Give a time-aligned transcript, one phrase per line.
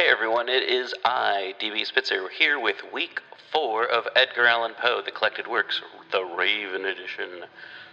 [0.00, 3.20] Hey everyone, it is I, DB Spitzer, here with week
[3.52, 7.44] four of Edgar Allan Poe, The Collected Works, the Raven Edition.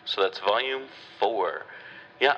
[0.06, 0.84] So that's volume
[1.20, 1.64] four.
[2.22, 2.38] Yeah,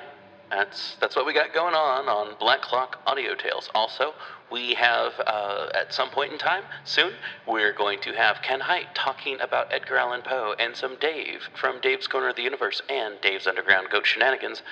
[0.50, 3.70] that's that's what we got going on on Black Clock Audio Tales.
[3.72, 4.12] Also,
[4.50, 7.12] we have uh, at some point in time soon
[7.46, 11.80] we're going to have Ken Hite talking about Edgar Allan Poe and some Dave from
[11.80, 14.62] Dave's Corner of the Universe and Dave's Underground Goat Shenanigans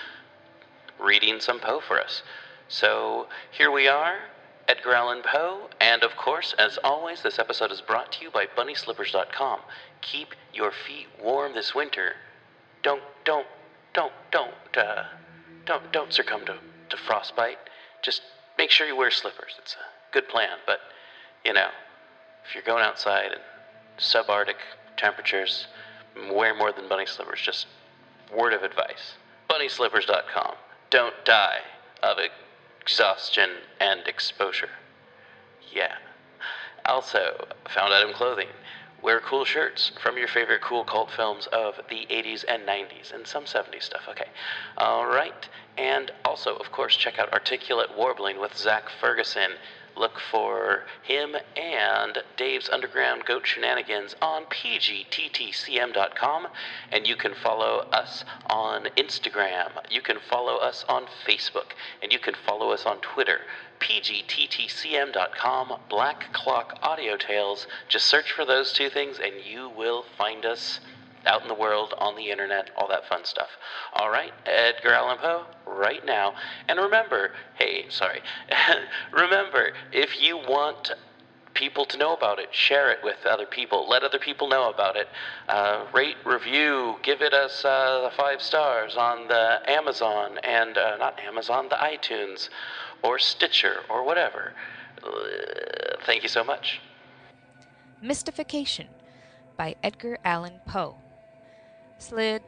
[0.99, 2.25] reading some Poe for us.
[2.67, 4.17] So here we are,
[4.69, 8.45] Edgar Allan Poe, and of course, as always, this episode is brought to you by
[8.45, 9.61] BunnySlippers.com.
[10.03, 12.13] Keep your feet warm this winter.
[12.83, 13.47] Don't, don't,
[13.95, 15.05] don't, don't, uh,
[15.65, 16.59] don't, don't succumb to,
[16.91, 17.57] to frostbite.
[18.03, 18.21] Just
[18.59, 19.55] make sure you wear slippers.
[19.59, 20.81] It's a good plan, but
[21.47, 21.71] you know,
[22.47, 23.39] if you're going outside in
[23.99, 24.57] subarctic
[24.99, 25.67] temperatures,
[26.31, 27.41] wear more than bunny slippers.
[27.41, 27.69] Just
[28.37, 29.15] word of advice.
[29.49, 30.57] BunnySlippers.com.
[30.91, 31.61] Don't die
[32.03, 32.19] of
[32.89, 34.71] exhaustion and exposure.
[35.71, 35.97] Yeah.
[36.87, 38.49] Also, found item clothing.
[39.03, 43.27] Wear cool shirts from your favorite cool cult films of the 80s and 90s and
[43.27, 44.09] some 70s stuff.
[44.09, 44.29] Okay.
[44.79, 45.47] All right.
[45.77, 49.51] And also, of course, check out Articulate Warbling with Zach Ferguson.
[49.99, 56.47] Look for him and Dave's Underground Goat Shenanigans on pgttcm.com.
[56.93, 59.71] And you can follow us on Instagram.
[59.91, 61.73] You can follow us on Facebook.
[62.01, 63.41] And you can follow us on Twitter.
[63.81, 67.67] pgttcm.com, Black Clock Audio Tales.
[67.89, 70.79] Just search for those two things and you will find us
[71.27, 73.49] out in the world, on the internet, all that fun stuff.
[73.95, 76.35] All right, Edgar Allan Poe, right now.
[76.69, 78.21] And remember, hey, sorry,
[79.13, 80.93] remember, if you want
[81.55, 84.97] people to know about it, share it with other people, let other people know about
[84.97, 85.09] it,
[85.49, 91.19] uh, rate, review, give it us uh, five stars on the Amazon and uh, not
[91.21, 92.49] Amazon, the iTunes
[93.03, 94.53] or Stitcher or whatever.
[96.07, 96.81] Thank you so much.
[98.01, 98.87] Mystification
[99.57, 100.97] by Edgar Allan Poe.
[101.99, 102.43] Slid,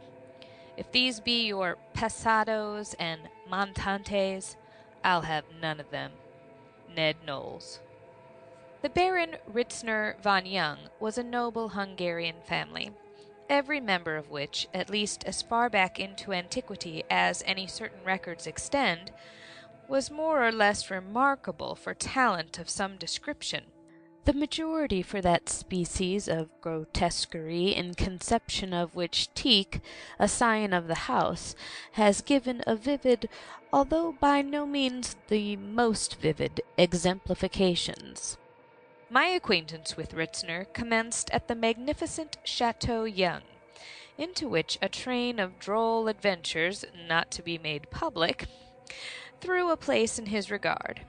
[0.77, 4.56] if these be your passados and montantes,
[5.05, 6.12] I'll have none of them.
[6.94, 7.81] Ned Knowles.
[8.83, 12.93] The Baron Ritzner von Jung was a noble Hungarian family,
[13.49, 18.47] every member of which, at least as far back into antiquity as any certain records
[18.47, 19.12] extend,
[19.87, 23.65] was more or less remarkable for talent of some description.
[24.26, 29.81] The majority for that species of grotesquerie in conception of which Tieck,
[30.19, 31.54] a scion of the house,
[31.92, 33.31] has given a vivid,
[33.72, 38.36] although by no means the most vivid, exemplifications.
[39.08, 43.42] My acquaintance with Ritzner commenced at the magnificent Chateau Jung,
[44.19, 48.47] into which a train of droll adventures, not to be made public,
[49.41, 51.06] threw a place in his regard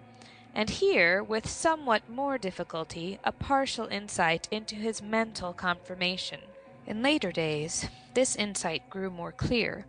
[0.53, 6.41] and here, with somewhat more difficulty, a partial insight into his mental conformation.
[6.85, 9.85] In later days, this insight grew more clear,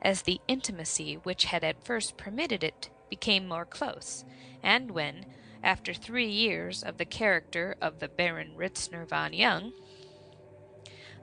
[0.00, 4.24] as the intimacy which had at first permitted it became more close,
[4.62, 5.26] and when,
[5.62, 9.72] after three years of the character of the Baron Ritzner von Jung,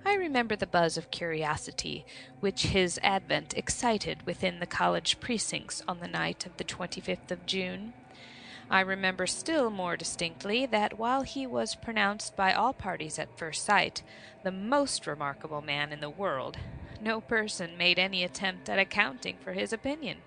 [0.06, 2.06] I remember the buzz of curiosity
[2.40, 7.46] which his advent excited within the college precincts on the night of the 25th of
[7.46, 7.94] June.
[8.70, 13.66] I remember still more distinctly that while he was pronounced by all parties at first
[13.66, 14.04] sight
[14.44, 16.58] the most remarkable man in the world,
[17.02, 20.20] no person made any attempt at accounting for his opinion.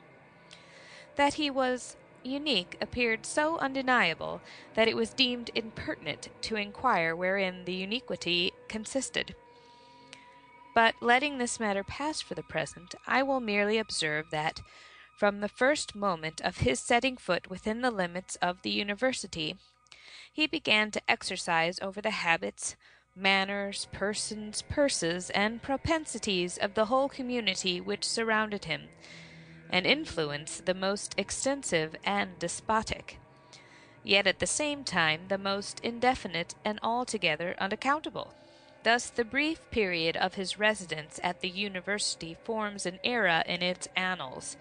[1.14, 4.40] That he was unique appeared so undeniable
[4.74, 9.36] that it was deemed impertinent to inquire wherein the uniquity consisted.
[10.74, 14.62] But letting this matter pass for the present, I will merely observe that
[15.22, 19.54] from the first moment of his setting foot within the limits of the university,
[20.32, 22.74] he began to exercise over the habits,
[23.14, 28.88] manners, persons, purses, and propensities of the whole community which surrounded him,
[29.70, 33.20] an influence the most extensive and despotic,
[34.02, 38.34] yet at the same time the most indefinite and altogether unaccountable.
[38.82, 43.86] Thus the brief period of his residence at the university forms an era in its
[43.94, 44.56] annals,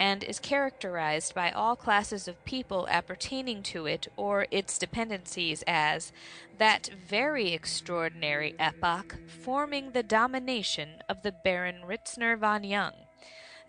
[0.00, 6.12] and is characterized by all classes of people appertaining to it or its dependencies as
[6.58, 12.92] that very extraordinary epoch forming the domination of the Baron Ritzner von Jung,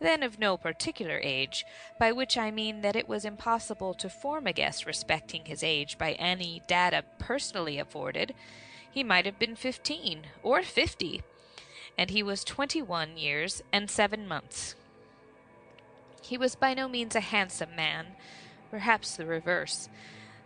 [0.02, 1.66] then of no particular age,
[2.00, 5.98] by which I mean that it was impossible to form a guess respecting his age
[5.98, 8.34] by any data personally afforded.
[8.92, 11.22] He might have been fifteen or fifty,
[11.98, 14.76] and he was twenty one years and seven months.
[16.26, 18.16] He was by no means a handsome man,
[18.72, 19.90] perhaps the reverse.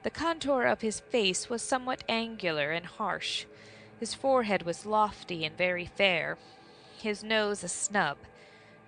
[0.04, 3.46] The contour of his face was somewhat angular and harsh.
[3.98, 6.38] His forehead was lofty and very fair,
[7.02, 8.18] his nose a snub,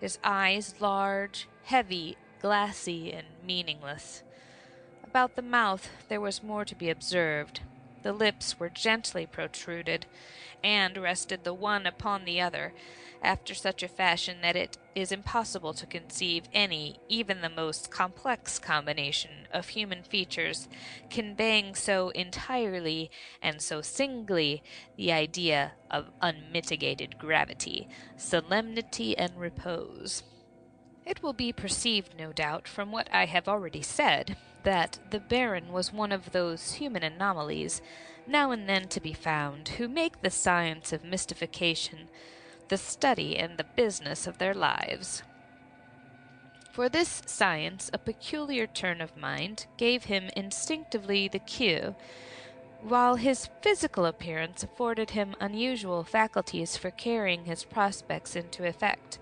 [0.02, 4.24] his eyes large, heavy, glassy, and meaningless.
[5.02, 7.62] About the mouth there was more to be observed.
[8.04, 10.08] The lips were gently protruded,
[10.62, 12.74] and rested the one upon the other,
[13.22, 18.58] after such a fashion that it is impossible to conceive any, even the most complex
[18.58, 20.68] combination of human features
[21.10, 24.64] conveying so entirely and so singly
[24.98, 27.88] the idea of unmitigated gravity,
[28.18, 30.24] solemnity, and repose.
[31.06, 35.72] It will be perceived, no doubt, from what I have already said, that the Baron
[35.72, 37.82] was one of those human anomalies,
[38.28, 42.10] now and then to be found, who make the science of mystification
[42.72, 45.24] the study and the business of their lives.
[46.72, 51.96] For this science a peculiar turn of mind gave him instinctively the cue,
[52.82, 59.20] while his physical appearance afforded him unusual faculties for carrying his prospects into effect.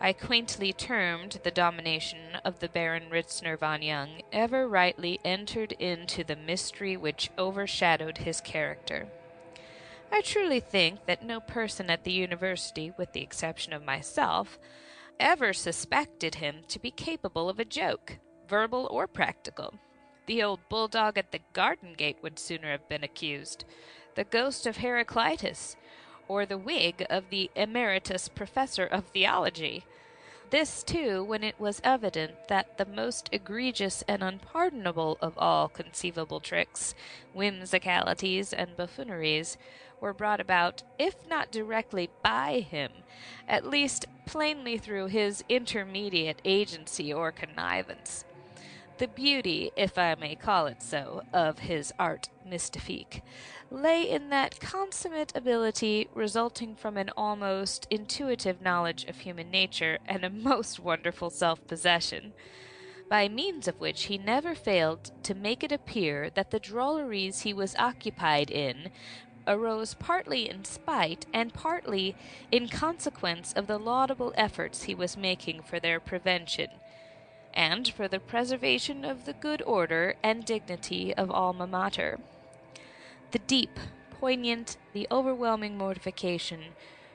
[0.00, 6.24] I quaintly termed the domination of the Baron Ritzner von Jung ever rightly entered into
[6.24, 9.06] the mystery which overshadowed his character.
[10.14, 14.60] I truly think that no person at the university, with the exception of myself,
[15.18, 18.18] ever suspected him to be capable of a joke,
[18.48, 19.74] verbal or practical.
[20.26, 23.64] The old bulldog at the garden gate would sooner have been accused,
[24.14, 25.74] the ghost of Heraclitus,
[26.28, 29.84] or the wig of the emeritus professor of theology.
[30.50, 36.38] This, too, when it was evident that the most egregious and unpardonable of all conceivable
[36.38, 36.94] tricks,
[37.34, 39.56] whimsicalities, and buffooneries
[40.00, 42.90] were brought about, if not directly by him,
[43.48, 48.24] at least plainly through his intermediate agency or connivance.
[48.98, 53.22] The beauty, if I may call it so, of his art mystique
[53.70, 60.24] lay in that consummate ability resulting from an almost intuitive knowledge of human nature and
[60.24, 62.32] a most wonderful self possession,
[63.08, 67.52] by means of which he never failed to make it appear that the drolleries he
[67.52, 68.90] was occupied in
[69.46, 72.16] arose partly in spite and partly
[72.50, 76.68] in consequence of the laudable efforts he was making for their prevention,
[77.52, 82.18] and for the preservation of the good order and dignity of Alma Mater.
[83.30, 83.78] The deep,
[84.10, 86.74] poignant, the overwhelming mortification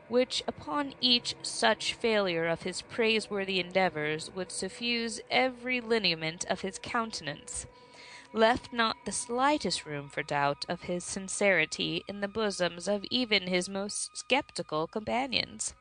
[0.10, 6.80] which upon each such failure of his praiseworthy endeavors would suffuse every lineament of his
[6.82, 7.68] countenance
[8.34, 13.48] left not the slightest room for doubt of his sincerity in the bosoms of even
[13.48, 15.74] his most skeptical companions.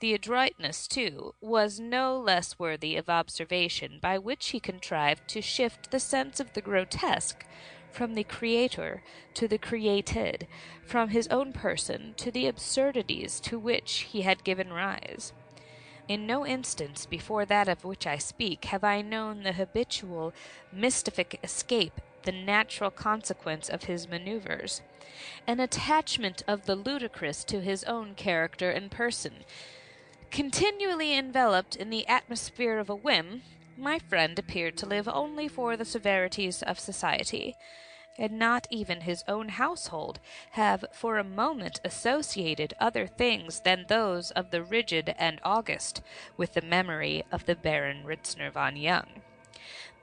[0.00, 5.90] The adroitness, too, was no less worthy of observation by which he contrived to shift
[5.90, 7.46] the sense of the grotesque
[7.90, 9.02] from the creator
[9.34, 10.46] to the created,
[10.84, 15.32] from his own person to the absurdities to which he had given rise.
[16.06, 20.34] In no instance before that of which I speak have I known the habitual
[20.74, 24.82] mystific escape the natural consequence of his manoeuvres,
[25.46, 29.44] an attachment of the ludicrous to his own character and person.
[30.30, 33.42] Continually enveloped in the atmosphere of a whim,
[33.76, 37.56] my friend appeared to live only for the severities of society
[38.18, 40.20] and not even his own household,
[40.52, 46.00] have for a moment associated other things than those of the rigid and august
[46.36, 49.22] with the memory of the Baron Ritzner von Jung.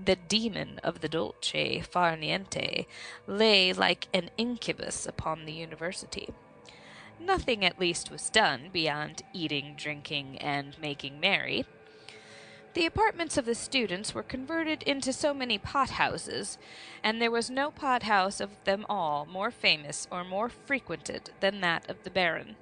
[0.04, 2.88] The demon of the dolce far niente
[3.28, 6.30] lay like an incubus upon the university.
[7.20, 11.66] Nothing at least was done beyond eating, drinking, and making merry
[12.74, 16.58] the apartments of the students were converted into so many pothouses,
[17.04, 21.90] and there was no pothouse of them all more famous or more frequented than that
[21.90, 22.56] of the Baron.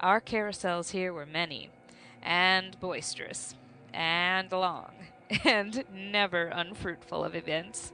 [0.00, 1.70] Our carousels here were many,
[2.22, 3.54] and boisterous,
[3.92, 4.92] and long,
[5.44, 7.92] and never unfruitful of events.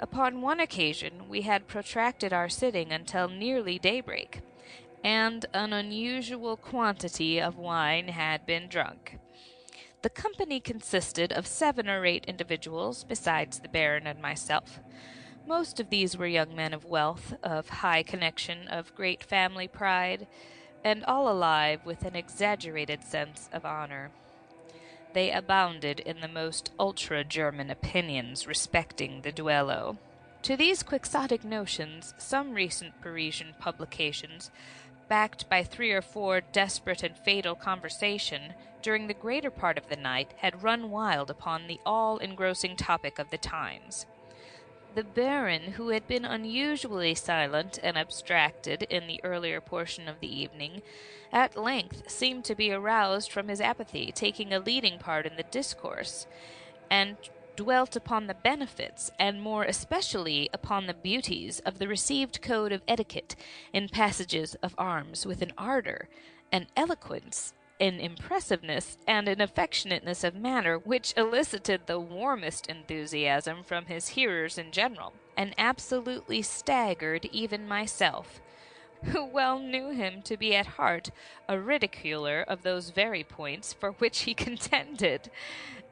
[0.00, 4.40] Upon one occasion we had protracted our sitting until nearly daybreak,
[5.02, 9.18] and an unusual quantity of wine had been drunk.
[10.02, 14.78] The company consisted of seven or eight individuals, besides the Baron and myself.
[15.44, 20.28] Most of these were young men of wealth, of high connection, of great family pride,
[20.84, 24.12] and all alive with an exaggerated sense of honor.
[25.14, 29.98] They abounded in the most ultra German opinions respecting the duello.
[30.42, 34.50] To these quixotic notions, some recent Parisian publications
[35.08, 39.96] backed by three or four desperate and fatal conversation, during the greater part of the
[39.96, 44.06] night had run wild upon the all engrossing topic of the times.
[44.94, 50.40] The Baron, who had been unusually silent and abstracted in the earlier portion of the
[50.40, 50.82] evening,
[51.32, 55.42] at length seemed to be aroused from his apathy, taking a leading part in the
[55.42, 56.26] discourse,
[56.90, 57.16] and
[57.58, 62.82] dwelt upon the benefits, and more especially upon the beauties, of the received code of
[62.86, 63.34] etiquette
[63.72, 66.08] in passages of arms with an ardor,
[66.52, 73.86] an eloquence, an impressiveness, and an affectionateness of manner which elicited the warmest enthusiasm from
[73.86, 78.40] his hearers in general, and absolutely staggered even myself
[79.04, 81.10] who well knew him to be at heart
[81.48, 85.30] a ridiculer of those very points for which he contended,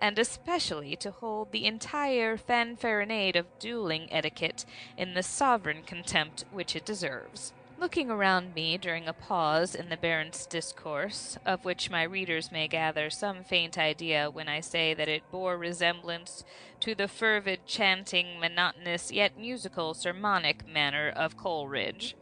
[0.00, 4.64] and especially to hold the entire fanfaronade of dueling etiquette
[4.96, 7.52] in the sovereign contempt which it deserves.
[7.78, 12.68] Looking around me during a pause in the Baron's discourse, of which my readers may
[12.68, 16.42] gather some faint idea when I say that it bore resemblance
[16.80, 22.16] to the fervid, chanting, monotonous, yet musical, sermonic manner of Coleridge,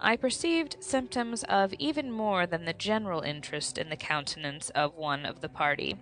[0.00, 5.26] I perceived symptoms of even more than the general interest in the countenance of one
[5.26, 5.96] of the party.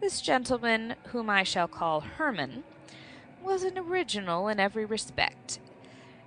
[0.00, 2.64] This gentleman, whom I shall call Hermann,
[3.42, 5.60] was an original in every respect,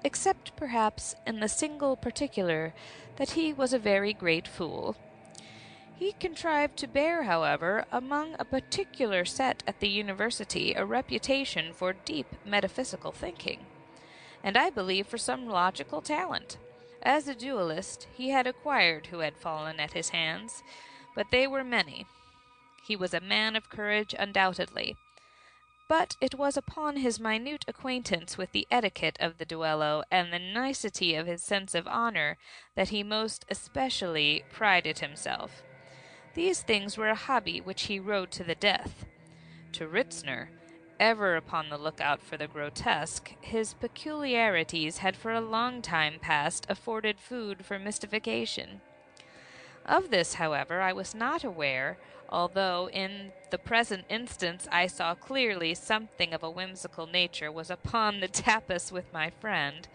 [0.05, 2.73] except perhaps in the single particular
[3.17, 4.95] that he was a very great fool.
[5.97, 11.91] He contrived to bear, however, among a particular set at the university a reputation for
[11.91, 13.65] deep metaphysical thinking,
[14.41, 16.57] and I believe for some logical talent.
[17.01, 20.63] As a duelist, he had acquired who had fallen at his hands,
[21.15, 22.05] but they were many.
[22.85, 24.97] He was a man of courage, undoubtedly,
[25.87, 30.39] but it was upon his minute acquaintance with the etiquette of the duello and the
[30.39, 32.37] nicety of his sense of honor
[32.75, 35.63] that he most especially prided himself.
[36.35, 39.05] These things were a hobby which he rode to the death.
[39.73, 40.49] To Ritzner,
[40.99, 46.65] ever upon the lookout for the grotesque, his peculiarities had for a long time past
[46.69, 48.81] afforded food for mystification.
[49.85, 51.97] Of this, however, I was not aware,
[52.29, 58.19] although in the present instance I saw clearly something of a whimsical nature was upon
[58.19, 59.87] the tapis with my friend,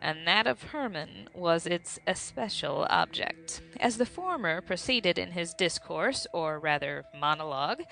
[0.00, 3.62] and that of Hermann was its especial object.
[3.80, 7.82] As the former proceeded in his discourse, or rather monologue,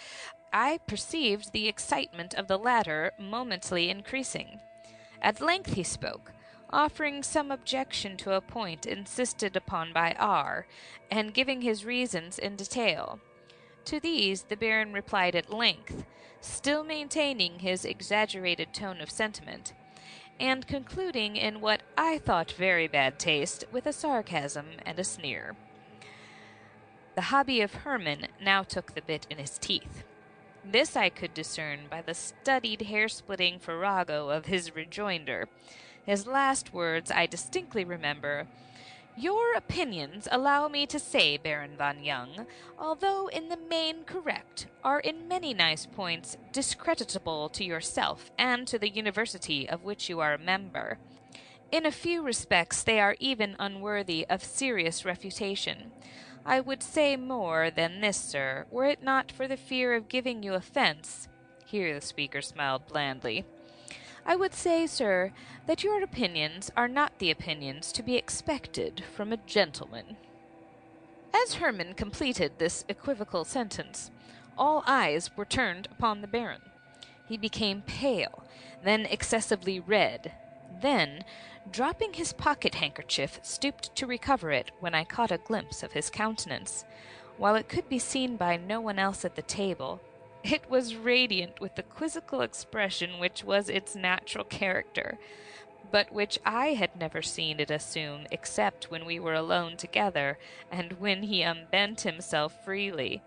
[0.53, 4.61] I perceived the excitement of the latter momently increasing.
[5.23, 6.33] At length he spoke,
[6.71, 10.67] offering some objection to a point insisted upon by R,
[11.11, 13.21] and giving his reasons in detail.
[13.87, 16.05] To these the Baron replied at length,
[16.41, 19.73] still maintaining his exaggerated tone of sentiment,
[20.41, 25.57] and concluding in what I thought very bad taste with a sarcasm and a sneer.
[27.15, 30.05] The hobby of Hermann now took the bit in his teeth.
[30.65, 35.49] This I could discern by the studied hair splitting farrago of his rejoinder.
[36.07, 38.47] His last words I distinctly remember.
[39.17, 42.47] Your opinions, allow me to say, Baron von Jung,
[42.79, 48.79] although in the main correct, are in many nice points discreditable to yourself and to
[48.79, 50.99] the university of which you are a member.
[51.71, 55.91] In a few respects they are even unworthy of serious refutation.
[56.45, 60.43] I would say more than this, sir, were it not for the fear of giving
[60.43, 61.29] you offence.
[61.65, 63.45] Here the speaker smiled blandly.
[64.27, 65.33] I would say, sir,
[65.67, 70.17] that your opinions are not the opinions to be expected from a gentleman.
[71.35, 74.11] As Hermann completed this equivocal sentence,
[74.59, 76.63] all eyes were turned upon the Baron.
[77.27, 78.45] He became pale,
[78.85, 80.33] then excessively red,
[80.83, 81.25] then
[81.71, 86.11] dropping his pocket handkerchief, stooped to recover it when I caught a glimpse of his
[86.11, 86.85] countenance.
[87.39, 90.01] While it could be seen by no one else at the table,
[90.43, 95.19] it was radiant with the quizzical expression which was its natural character,
[95.91, 100.39] but which I had never seen it assume except when we were alone together,
[100.71, 103.23] and when he unbent himself freely.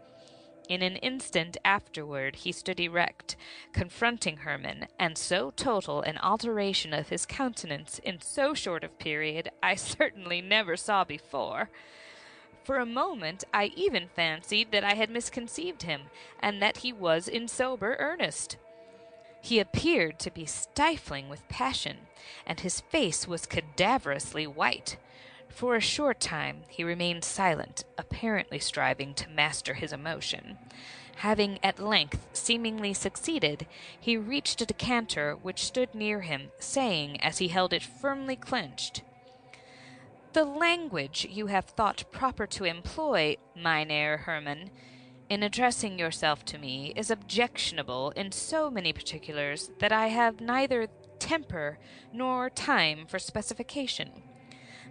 [0.68, 3.36] In an instant afterward he stood erect,
[3.72, 9.50] confronting Hermann, and so total an alteration of his countenance in so short a period
[9.62, 11.70] I certainly never saw before.
[12.64, 16.04] For a moment I even fancied that I had misconceived him,
[16.40, 18.58] and that he was in sober earnest.
[19.42, 22.08] He appeared to be stifling with passion,
[22.48, 24.98] and his face was cadaverously white.
[25.56, 30.58] For a short time he remained silent, apparently striving to master his emotion.
[31.20, 33.66] Having at length seemingly succeeded,
[33.98, 39.04] he reached a decanter which stood near him, saying, as he held it firmly clenched,
[40.34, 44.72] The language you have thought proper to employ, Mynheer Hermann,
[45.30, 50.88] in addressing yourself to me is objectionable in so many particulars that I have neither
[51.18, 51.80] temper
[52.12, 54.12] nor time for specification.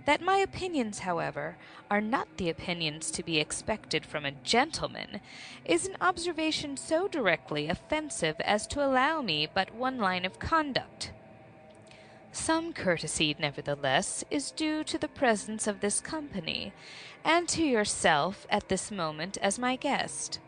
[0.07, 1.57] That my opinions, however,
[1.91, 5.21] are not the opinions to be expected from a gentleman,
[5.65, 11.13] is an observation so directly offensive as to allow me but one line of conduct.
[12.33, 16.73] Some courtesy, nevertheless, is due to the presence of this company,
[17.25, 20.41] and to yourself at this moment as my guest.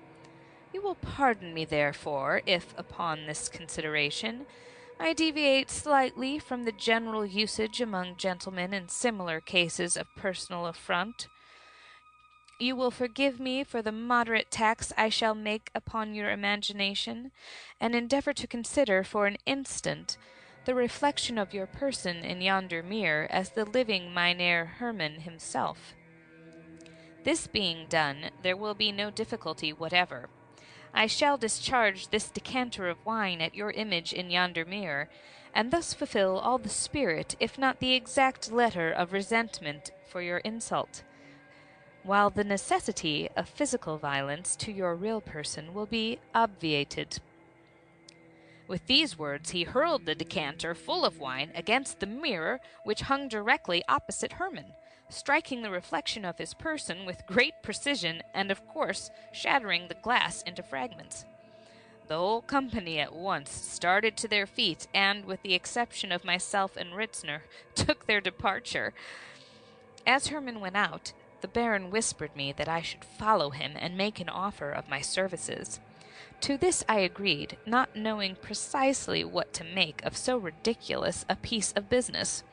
[0.75, 4.47] You will pardon me, therefore, if, upon this consideration,
[4.99, 11.29] I deviate slightly from the general usage among gentlemen in similar cases of personal affront.
[12.59, 17.31] You will forgive me for the moderate tax I shall make upon your imagination,
[17.79, 20.17] and endeavor to consider for an instant
[20.65, 25.95] the reflection of your person in yonder mirror as the living Mynheer Hermann himself.
[27.25, 30.31] This being done, there will be no difficulty whatever.
[30.99, 35.11] I shall discharge this decanter of wine at your image in yonder mirror,
[35.53, 40.39] and thus fulfill all the spirit, if not the exact letter, of resentment for your
[40.39, 41.03] insult,
[42.03, 47.19] while the necessity of physical violence to your real person will be obviated.
[48.67, 53.29] With these words he hurled the decanter full of wine against the mirror which hung
[53.29, 54.73] directly opposite Hermann,
[55.09, 60.43] striking the reflection of his person with great precision and of course shattering the glass
[60.43, 61.25] into fragments.
[62.09, 66.77] The whole company at once started to their feet and, with the exception of myself
[66.77, 67.41] and Ritzner,
[67.75, 68.95] took their departure.
[70.07, 74.21] As Hermann went out, the Baron whispered me that I should follow him and make
[74.21, 75.81] an offer of my services.
[76.43, 81.73] To this I agreed, not knowing precisely what to make of so ridiculous a piece
[81.73, 82.45] of business.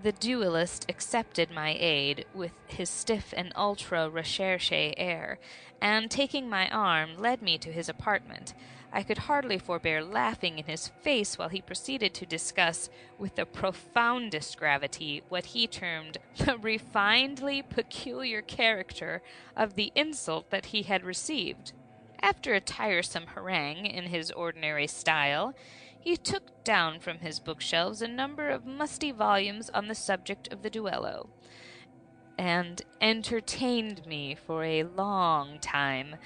[0.00, 5.40] The duellist accepted my aid with his stiff and ultra recherche air,
[5.80, 8.54] and taking my arm, led me to his apartment.
[8.92, 12.88] I could hardly forbear laughing in his face while he proceeded to discuss,
[13.18, 19.20] with the profoundest gravity, what he termed the refinedly peculiar character
[19.56, 21.72] of the insult that he had received.
[22.20, 25.54] After a tiresome harangue in his ordinary style,
[26.00, 30.62] he took down from his bookshelves a number of musty volumes on the subject of
[30.62, 31.28] the duello,
[32.36, 36.16] and entertained me for a long time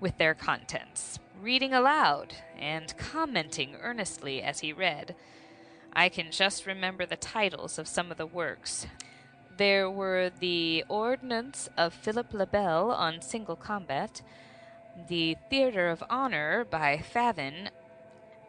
[0.00, 5.14] with their contents, reading aloud and commenting earnestly as he read.
[5.92, 8.86] I can just remember the titles of some of the works.
[9.56, 14.22] There were the Ordonnance of Philip le Bel on single combat,
[15.08, 17.68] the Theatre of Honor by Favyn,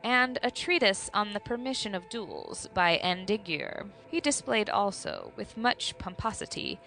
[0.03, 3.87] and a treatise on the permission of duels by Andiguier.
[4.09, 6.79] He displayed also, with much pomposity,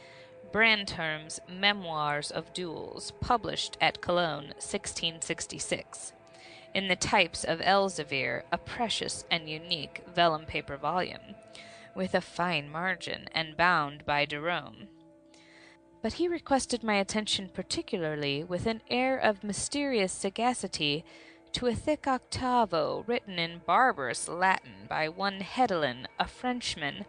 [0.52, 6.12] Brantôme's Memoirs of Duels, published at Cologne, 1666,
[6.74, 11.34] in the types of Elzevir, a precious and unique vellum paper volume,
[11.94, 14.88] with a fine margin, and bound by Derome
[16.04, 21.02] but he requested my attention particularly with an air of mysterious sagacity
[21.50, 27.06] to a thick octavo written in barbarous Latin by one Hedelin, a Frenchman,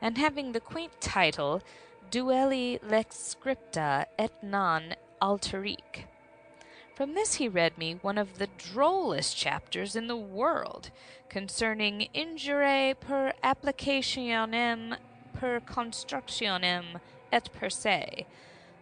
[0.00, 1.60] and having the quaint title
[2.10, 6.06] Duelli lex scripta et non alterique.
[6.94, 10.90] From this he read me one of the drollest chapters in the world,
[11.28, 14.96] concerning injure per applicationem
[15.34, 16.98] per constructionem
[17.32, 18.26] et per se,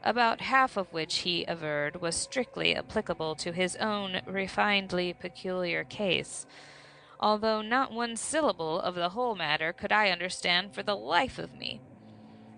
[0.02, 6.46] about half of which he averred was strictly applicable to his own refinedly peculiar case,
[7.18, 11.54] although not one syllable of the whole matter could I understand for the life of
[11.54, 11.80] me.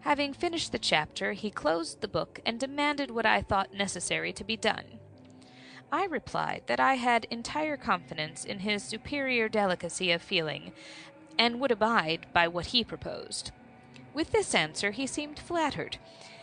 [0.00, 4.44] Having finished the chapter, he closed the book and demanded what I thought necessary to
[4.44, 5.00] be done.
[5.90, 10.72] I replied that I had entire confidence in his superior delicacy of feeling,
[11.38, 13.52] and would abide by what he proposed.
[14.18, 15.98] With this answer he seemed flattered,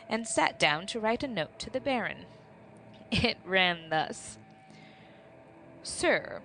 [0.08, 2.20] and sat down to write a note to the Baron.
[3.12, 4.38] It ran thus
[5.84, 6.42] Sir,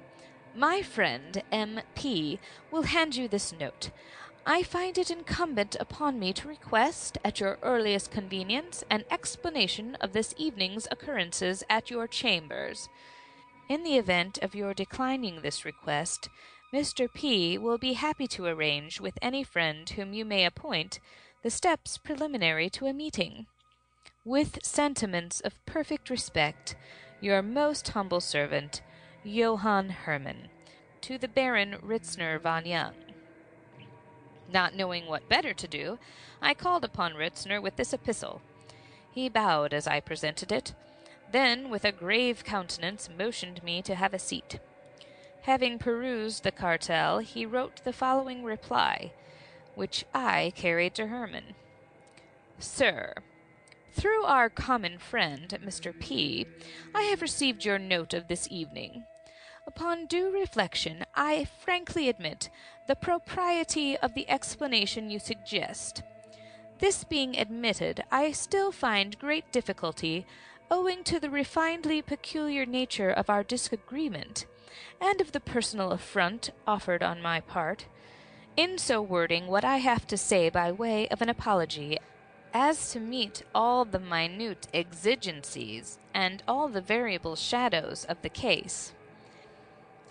[0.56, 1.82] my friend M.
[1.94, 2.40] P.
[2.72, 3.92] will hand you this note.
[4.44, 10.12] I find it incumbent upon me to request, at your earliest convenience, an explanation of
[10.12, 12.88] this evening's occurrences at your chambers.
[13.68, 16.28] In the event of your declining this request,
[16.72, 17.12] Mr.
[17.12, 17.58] P.
[17.58, 21.00] will be happy to arrange with any friend whom you may appoint
[21.42, 23.46] the steps preliminary to a meeting.
[24.24, 26.76] With sentiments of perfect respect,
[27.20, 28.82] your most humble servant,
[29.24, 30.48] Johann Hermann.
[31.00, 32.94] To the Baron Ritzner von Jung.
[34.52, 35.98] Not knowing what better to do,
[36.40, 38.42] I called upon Ritzner with this epistle.
[39.10, 40.74] He bowed as I presented it,
[41.32, 44.60] then with a grave countenance motioned me to have a seat.
[45.42, 49.12] Having perused the cartel, he wrote the following reply,
[49.74, 51.54] which I carried to Hermann.
[52.58, 53.14] Sir,
[53.92, 55.98] through our common friend, Mr.
[55.98, 56.46] P.,
[56.94, 59.04] I have received your note of this evening.
[59.66, 62.50] Upon due reflection, I frankly admit
[62.86, 66.02] the propriety of the explanation you suggest.
[66.78, 70.26] This being admitted, I still find great difficulty,
[70.70, 74.46] owing to the refinedly peculiar nature of our disagreement,
[75.00, 77.86] and of the personal affront offered on my part,
[78.56, 81.98] in so wording what I have to say by way of an apology,
[82.52, 88.92] as to meet all the minute exigencies and all the variable shadows of the case.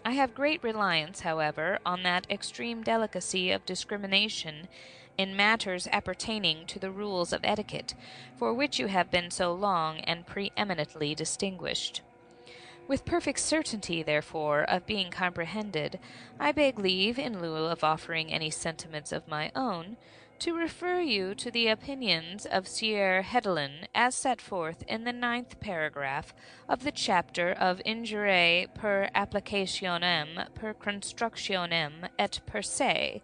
[0.05, 4.69] I have great reliance, however, on that extreme delicacy of discrimination
[5.17, 7.93] in matters appertaining to the rules of etiquette,
[8.37, 12.01] for which you have been so long and pre-eminently distinguished.
[12.89, 15.99] With perfect certainty, therefore, of being comprehended,
[16.39, 19.95] I beg leave, in lieu of offering any sentiments of my own,
[20.39, 25.59] to refer you to the opinions of Sieur Hedelin as set forth in the ninth
[25.59, 26.33] paragraph
[26.67, 33.21] of the chapter of Injure per applicationem per constructionem et per se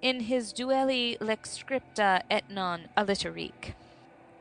[0.00, 3.74] in his Duelli lex scripta et non alliterique.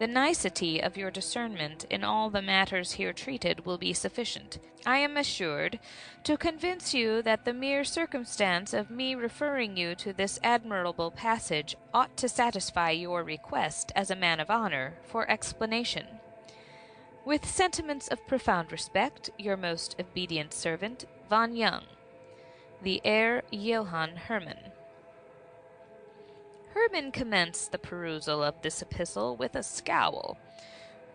[0.02, 4.98] The nicety of your discernment in all the matters here treated will be sufficient, I
[4.98, 5.78] am assured,
[6.24, 11.76] to convince you that the mere circumstance of me referring you to this admirable passage
[11.94, 16.08] ought to satisfy your request as a man of honor for explanation.
[17.24, 21.84] With sentiments of profound respect, your most obedient servant, Von Jung.
[22.82, 24.71] The Herr Johann Hermann.
[26.74, 30.38] Hermann commenced the perusal of this epistle with a scowl,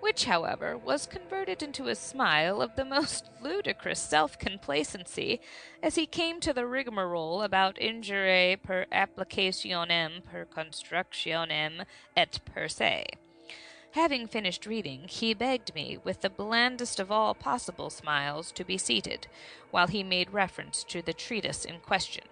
[0.01, 5.41] which, however, was converted into a smile of the most ludicrous self complacency
[5.83, 11.85] as he came to the rigmarole about injure per applicationem per constructionem
[12.17, 13.07] et per se.
[13.93, 18.77] Having finished reading, he begged me, with the blandest of all possible smiles, to be
[18.77, 19.27] seated,
[19.71, 22.25] while he made reference to the treatise in question.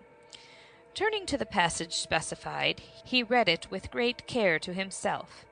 [0.94, 5.44] Turning to the passage specified, he read it with great care to himself,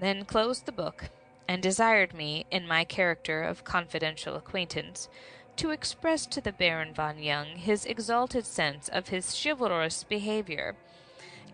[0.00, 1.10] then closed the book,
[1.46, 5.08] and desired me, in my character of confidential acquaintance,
[5.54, 10.74] to express to the Baron von Jung his exalted sense of his chivalrous behavior,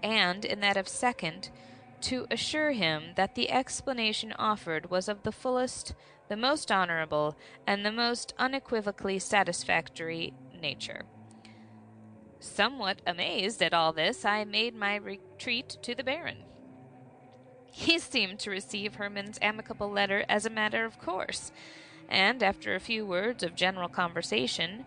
[0.03, 1.51] and, in that of second,
[2.01, 5.95] to assure him that the explanation offered was of the fullest,
[6.29, 7.37] the most honorable,
[7.67, 11.03] and the most unequivocally satisfactory nature.
[12.41, 16.45] Somewhat amazed at all this, I made my retreat to the Baron.
[17.71, 21.53] He seemed to receive Hermann's amicable letter as a matter of course,
[22.09, 24.85] and after a few words of general conversation,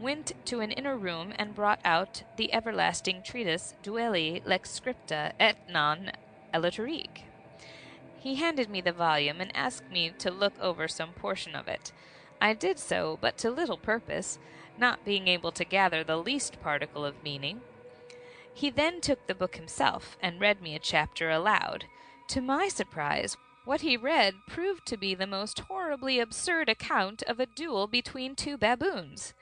[0.00, 5.56] went to an inner room and brought out the everlasting treatise Duelli lex scripta et
[5.70, 6.12] non
[6.52, 7.24] alliterique.
[8.18, 11.92] He handed me the volume and asked me to look over some portion of it.
[12.40, 14.38] I did so, but to little purpose
[14.78, 17.60] not being able to gather the least particle of meaning.
[18.52, 21.86] He then took the book himself and read me a chapter aloud.
[22.28, 27.40] To my surprise, what he read proved to be the most horribly absurd account of
[27.40, 29.34] a duel between two baboons.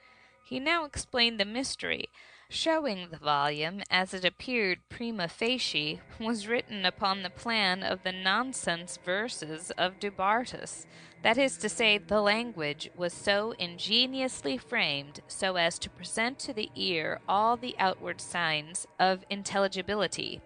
[0.45, 2.09] He now explained the mystery,
[2.53, 8.13] showing the volume, as it appeared prima facie, was written upon the plan of the
[8.13, 10.85] nonsense verses of Du Bartas,
[11.23, 16.53] that is to say, the language was so ingeniously framed so as to present to
[16.53, 20.43] the ear all the outward signs of intelligibility,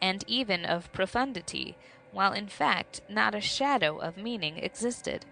[0.00, 1.76] and even of profundity,
[2.10, 5.26] while in fact not a shadow of meaning existed.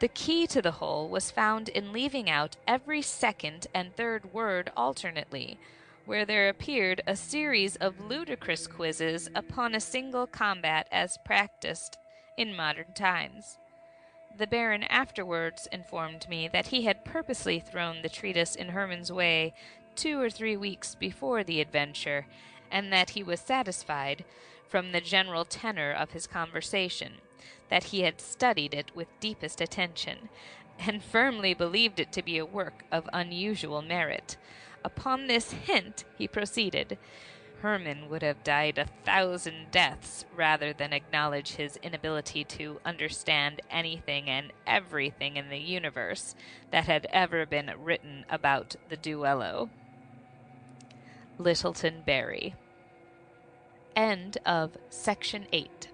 [0.00, 4.72] The key to the whole was found in leaving out every second and third word
[4.74, 5.58] alternately,
[6.06, 11.98] where there appeared a series of ludicrous quizzes upon a single combat as practised
[12.38, 13.58] in modern times.
[14.38, 19.52] The Baron afterwards informed me that he had purposely thrown the treatise in Hermann's way
[19.96, 22.24] two or three weeks before the adventure,
[22.70, 24.24] and that he was satisfied,
[24.66, 27.14] from the general tenor of his conversation,
[27.70, 30.28] that he had studied it with deepest attention,
[30.78, 34.36] and firmly believed it to be a work of unusual merit.
[34.84, 36.98] Upon this hint he proceeded.
[37.60, 44.30] Hermann would have died a thousand deaths rather than acknowledge his inability to understand anything
[44.30, 46.34] and everything in the universe
[46.70, 49.68] that had ever been written about the duello.
[51.36, 52.54] Littleton Barry.
[53.94, 55.89] End of section 8.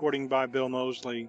[0.00, 1.28] Recording by Bill Moseley.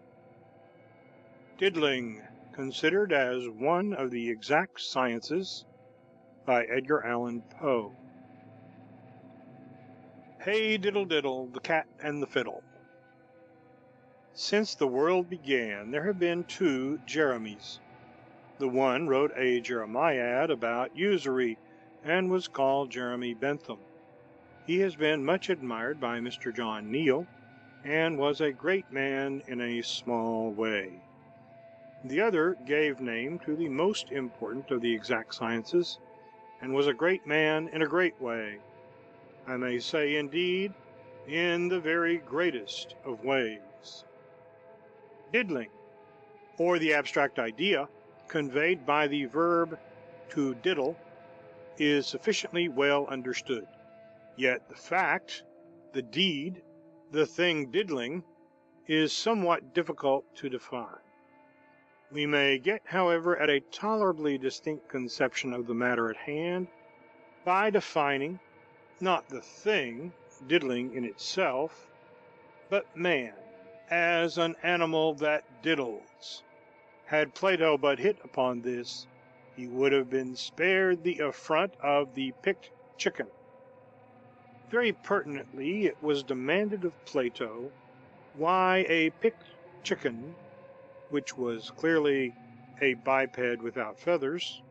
[1.57, 2.21] DIDDLING,
[2.53, 5.65] considered as one of the exact sciences.
[6.45, 7.91] By Edgar Allan Poe.
[10.39, 12.63] Hey diddle diddle, the cat and the fiddle.
[14.31, 17.81] Since the world began, there have been two Jeremies.
[18.57, 21.57] The one wrote a Jeremiad about usury,
[22.05, 23.79] and was called Jeremy Bentham.
[24.65, 26.55] He has been much admired by Mr.
[26.55, 27.27] John Neal,
[27.83, 31.01] and was a great man in a small way.
[32.03, 35.99] The other gave name to the most important of the exact sciences,
[36.61, 38.57] and was a great man in a great way.
[39.47, 40.73] I may say, indeed,
[41.27, 44.05] in the very greatest of ways.
[45.31, 45.69] Diddling,
[46.57, 47.87] or the abstract idea
[48.27, 49.77] conveyed by the verb
[50.29, 50.95] to diddle,
[51.77, 53.67] is sufficiently well understood.
[54.35, 55.43] Yet the fact,
[55.93, 56.61] the deed,
[57.11, 58.23] the thing diddling,
[58.87, 60.99] is somewhat difficult to define.
[62.11, 66.67] We may get, however, at a tolerably distinct conception of the matter in hand
[67.45, 68.39] by defining,
[68.99, 70.13] not the thing
[70.47, 71.89] diddling in itself,
[72.69, 73.33] but man
[73.89, 76.43] as an animal that diddles.
[77.05, 79.05] Had Plato but hit upon this,
[79.55, 83.27] he would have been spared the affront of the picked chicken.
[84.71, 87.73] Very pertinently it was demanded of Plato
[88.31, 89.43] why a picked
[89.83, 90.37] chicken,
[91.09, 92.37] which was clearly
[92.79, 94.63] a biped without feathers,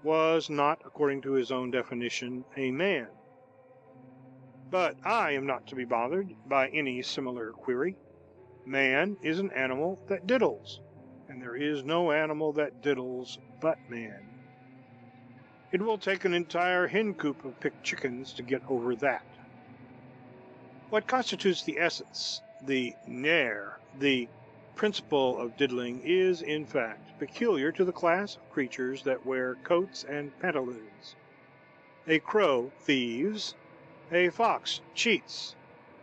[0.00, 3.18] was not, according to his own definition, a man.
[4.70, 7.98] But I am not to be bothered by any similar query.
[8.64, 10.80] Man is an animal that diddles,
[11.26, 14.36] and there is no animal that diddles but man.
[15.70, 19.22] It will take an entire hen coop of picked chickens to get over that.
[20.88, 24.30] What constitutes the essence, the nerve, the
[24.76, 30.04] principle of diddling is, in fact, peculiar to the class of creatures that wear coats
[30.04, 31.16] and pantaloons.
[32.06, 33.54] A crow thieves,
[34.10, 35.54] a fox cheats,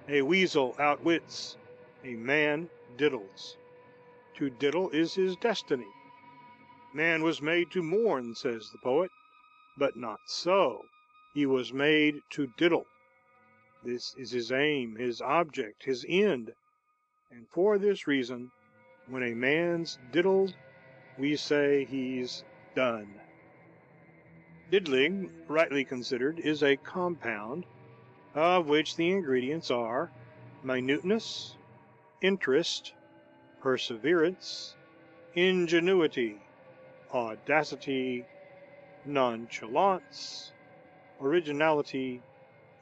[0.07, 1.57] a weasel outwits,
[2.03, 3.57] a man diddles.
[4.35, 5.89] To diddle is his destiny.
[6.93, 9.09] Man was made to mourn, says the poet,
[9.77, 10.81] but not so.
[11.33, 12.85] He was made to diddle.
[13.83, 16.53] This is his aim, his object, his end.
[17.31, 18.51] And for this reason,
[19.07, 20.55] when a man's diddled,
[21.17, 22.43] we say he's
[22.75, 23.13] done.
[24.71, 27.65] Diddling, rightly considered, is a compound,
[28.33, 30.11] of which the ingredients are
[30.63, 31.55] minuteness,
[32.21, 32.93] interest,
[33.61, 34.75] perseverance,
[35.35, 36.41] ingenuity,
[37.13, 38.25] audacity,
[39.05, 40.51] nonchalance,
[41.21, 42.21] originality,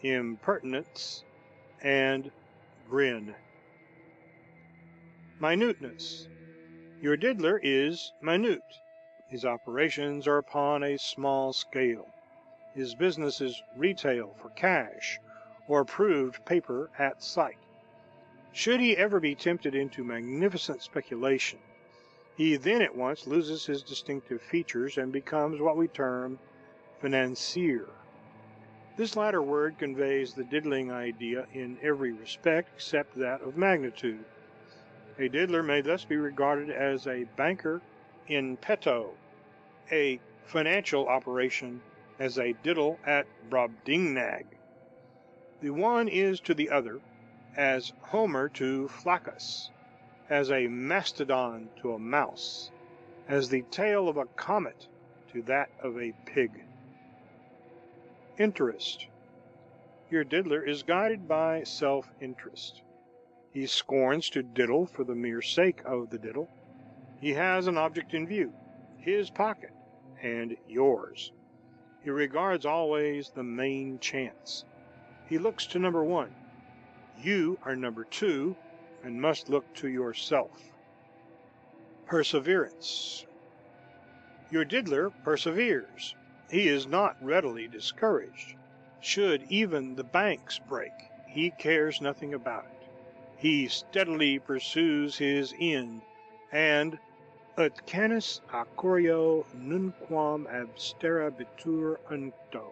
[0.02, 1.24] impertinence,
[1.82, 2.32] and
[2.90, 3.36] grin.
[5.40, 6.28] Minuteness.
[7.02, 8.80] Your diddler is minute.
[9.28, 12.08] His operations are upon a small scale.
[12.76, 15.20] His business is retail for cash,
[15.68, 17.58] or proved paper at sight.
[18.52, 21.60] Should he ever be tempted into magnificent speculation,
[22.36, 26.40] he then at once loses his distinctive features and becomes what we term
[27.00, 27.88] financier.
[28.98, 34.26] This latter word conveys the diddling idea in every respect except that of magnitude.
[35.20, 37.82] A diddler may thus be regarded as a banker
[38.28, 39.14] in petto,
[39.92, 41.82] a financial operation
[42.20, 44.46] as a diddle at Brobdingnag.
[45.62, 47.00] The one is to the other
[47.56, 49.70] as Homer to Flaccus
[50.30, 52.72] as a mastodon to a mouse,
[53.28, 54.88] as the tail of a comet
[55.32, 56.64] to that of a pig.
[58.38, 59.08] Interest.
[60.10, 62.82] Your diddler is guided by self interest.
[63.52, 66.50] He scorns to diddle for the mere sake of the diddle.
[67.20, 68.54] He has an object in view
[69.04, 69.72] his pocket
[70.22, 71.32] and yours.
[72.04, 74.66] He regards always the main chance.
[75.28, 76.34] He looks to number one.
[77.22, 78.56] You are number two
[79.04, 80.72] and must look to yourself.
[82.06, 83.26] Perseverance.
[84.50, 86.16] Your diddler perseveres.
[86.50, 88.56] He is not readily discouraged.
[89.02, 90.94] Should even the banks break,
[91.28, 92.88] he cares nothing about it.
[93.38, 96.02] He steadily pursues his end,
[96.52, 96.98] and
[97.58, 102.72] ut canis a nunquam absterabitur uncto.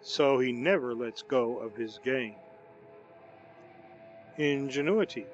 [0.00, 2.36] So he never lets go of his game.
[4.38, 5.26] Ingenuity.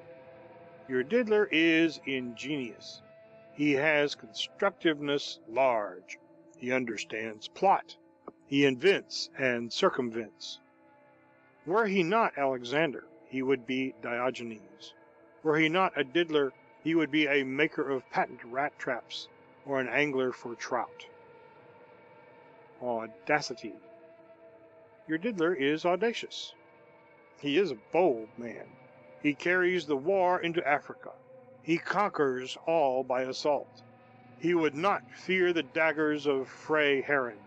[0.89, 3.01] Your diddler is ingenious.
[3.53, 6.19] He has constructiveness large.
[6.57, 7.95] He understands plot.
[8.47, 10.59] He invents and circumvents.
[11.65, 14.93] Were he not Alexander, he would be Diogenes.
[15.43, 16.51] Were he not a diddler,
[16.83, 19.29] he would be a maker of patent rat traps,
[19.65, 21.05] or an angler for trout.
[22.81, 23.75] Audacity.
[25.07, 26.53] Your diddler is audacious.
[27.39, 28.67] He is a bold man.
[29.21, 31.11] He carries the war into Africa.
[31.61, 33.83] He conquers all by assault.
[34.39, 37.37] He would not fear the daggers of Freiherren.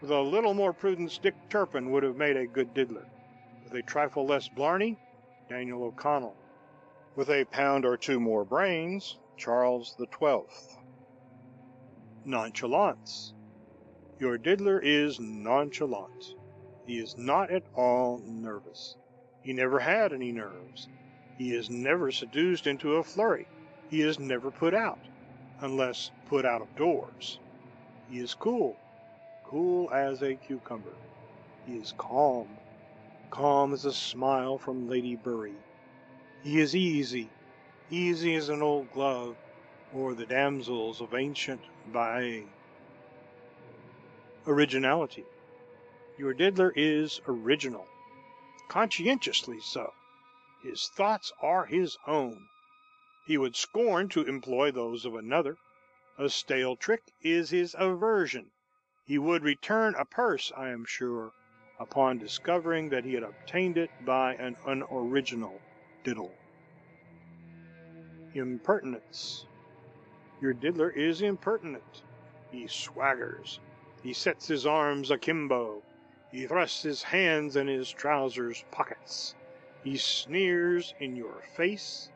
[0.00, 3.06] With a little more prudence, Dick Turpin would have made a good diddler.
[3.64, 4.96] With a trifle less blarney,
[5.48, 6.36] Daniel O'Connell.
[7.16, 10.78] With a pound or two more brains, Charles the Twelfth.
[12.24, 13.34] Nonchalance.
[14.18, 16.34] Your diddler is nonchalant.
[16.86, 18.96] He is not at all nervous.
[19.48, 20.88] He never had any nerves.
[21.38, 23.46] He is never seduced into a flurry.
[23.88, 24.98] He is never put out,
[25.62, 27.38] unless put out of doors.
[28.10, 28.76] He is cool,
[29.46, 30.92] cool as a cucumber.
[31.66, 32.58] He is calm,
[33.30, 35.54] calm as a smile from Lady Bury.
[36.44, 37.30] He is easy,
[37.90, 39.34] easy as an old glove,
[39.94, 42.44] or the damsels of ancient Baiae.
[44.46, 45.24] Originality.
[46.18, 47.86] Your diddler is original,
[48.68, 49.92] conscientiously so.
[50.62, 52.48] His thoughts are his own.
[53.26, 55.56] He would scorn to employ those of another.
[56.18, 58.50] A stale trick is his aversion.
[59.06, 61.32] He would return a purse, I am sure,
[61.78, 65.60] upon discovering that he had obtained it by an unoriginal
[66.04, 66.34] diddle.
[68.34, 69.46] Impertinence.
[70.40, 72.02] Your diddler is impertinent.
[72.50, 73.58] He swaggers.
[74.02, 75.82] He sets his arms akimbo.
[76.30, 79.34] He thrusts his hands in his trousers pockets.
[79.82, 82.10] He sneers in your face.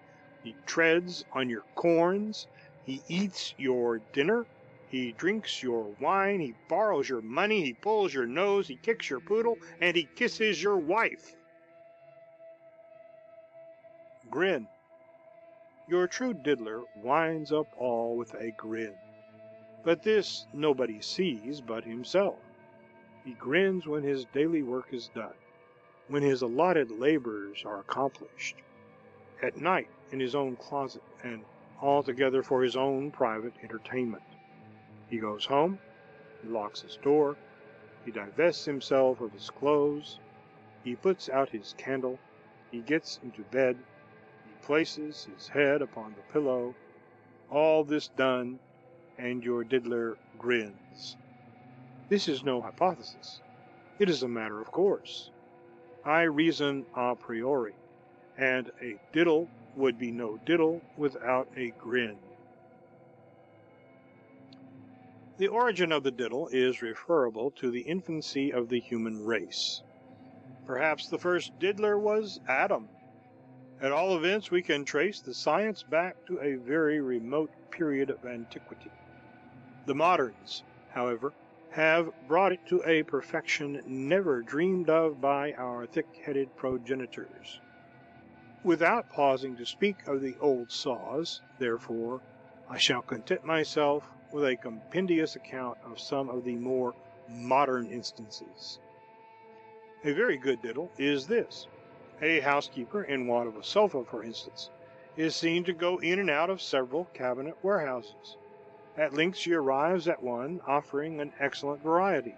[0.45, 2.47] He treads on your corns.
[2.85, 4.45] He eats your dinner.
[4.89, 6.41] He drinks your wine.
[6.41, 7.63] He borrows your money.
[7.63, 8.69] He pulls your nose.
[8.69, 9.57] He kicks your poodle.
[9.81, 11.35] And he kisses your wife.
[14.31, 14.67] Grin.
[15.89, 18.95] Your true diddler winds up all with a grin.
[19.85, 22.39] But this nobody sees but himself.
[23.25, 25.39] He grins when his daily work is done,
[26.07, 28.63] when his allotted labors are accomplished,
[29.41, 31.47] at night in his own closet, and
[31.81, 34.25] altogether for his own private entertainment.
[35.07, 35.83] He goes home,
[36.41, 37.39] he locks his door,
[38.01, 40.19] he divests himself of his clothes,
[40.81, 42.23] he puts out his candle,
[42.67, 43.87] he gets into bed,
[44.43, 46.77] he places his head upon the pillow,
[47.47, 48.63] all this done,
[49.17, 51.19] and your diddler grins.
[52.13, 53.41] This is no hypothesis.
[53.99, 55.31] It is a matter of course.
[56.05, 57.73] I reason a priori,
[58.37, 62.19] and a diddle would be no diddle without a grin.
[65.39, 69.81] The origin of the diddle is referable to the infancy of the human race.
[70.67, 72.91] Perhaps the first diddler was Adam.
[73.81, 78.27] At all events, we can trace the science back to a very remote period of
[78.27, 78.91] antiquity.
[79.87, 81.33] The moderns, however,
[81.73, 87.61] have brought it to a perfection never dreamed of by our thick headed progenitors.
[88.63, 92.21] Without pausing to speak of the old saws, therefore,
[92.69, 96.95] I shall content myself with a compendious account of some of the more
[97.29, 98.79] modern instances.
[100.05, 101.67] A very good diddle is this.
[102.21, 104.71] A housekeeper in want of a sofa, for instance,
[105.17, 108.37] is seen to go in and out of several cabinet warehouses.
[108.95, 112.35] At length she arrives at one offering an excellent variety.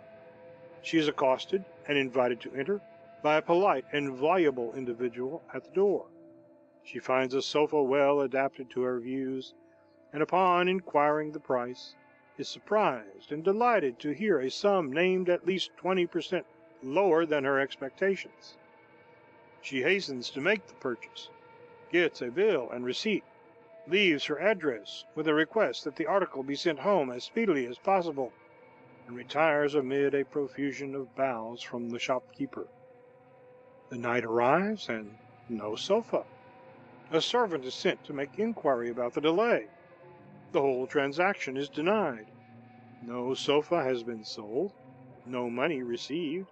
[0.82, 2.80] She is accosted and invited to enter
[3.22, 6.06] by a polite and voluble individual at the door.
[6.84, 9.52] She finds a sofa well adapted to her views,
[10.12, 11.96] and upon inquiring the price,
[12.38, 16.46] is surprised and delighted to hear a sum named at least twenty per cent
[16.84, 18.56] lower than her expectations.
[19.60, 21.30] She hastens to make the purchase,
[21.90, 23.24] gets a bill and receipt,
[23.86, 27.78] leaves her address with a request that the article be sent home as speedily as
[27.78, 28.32] possible,
[29.06, 32.66] and retires amid a profusion of bows from the shopkeeper.
[33.90, 36.24] The night arrives, and no sofa.
[37.10, 39.66] A servant is sent to make inquiry about the delay.
[40.52, 42.26] The whole transaction is denied.
[43.02, 44.72] No sofa has been sold,
[45.26, 46.48] no money received,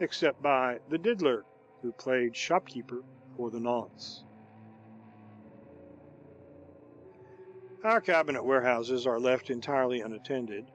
[0.00, 1.44] except by the diddler,
[1.82, 3.02] who played shopkeeper
[3.36, 4.22] for the nonce.
[7.84, 10.66] Our cabinet warehouses are left entirely unattended,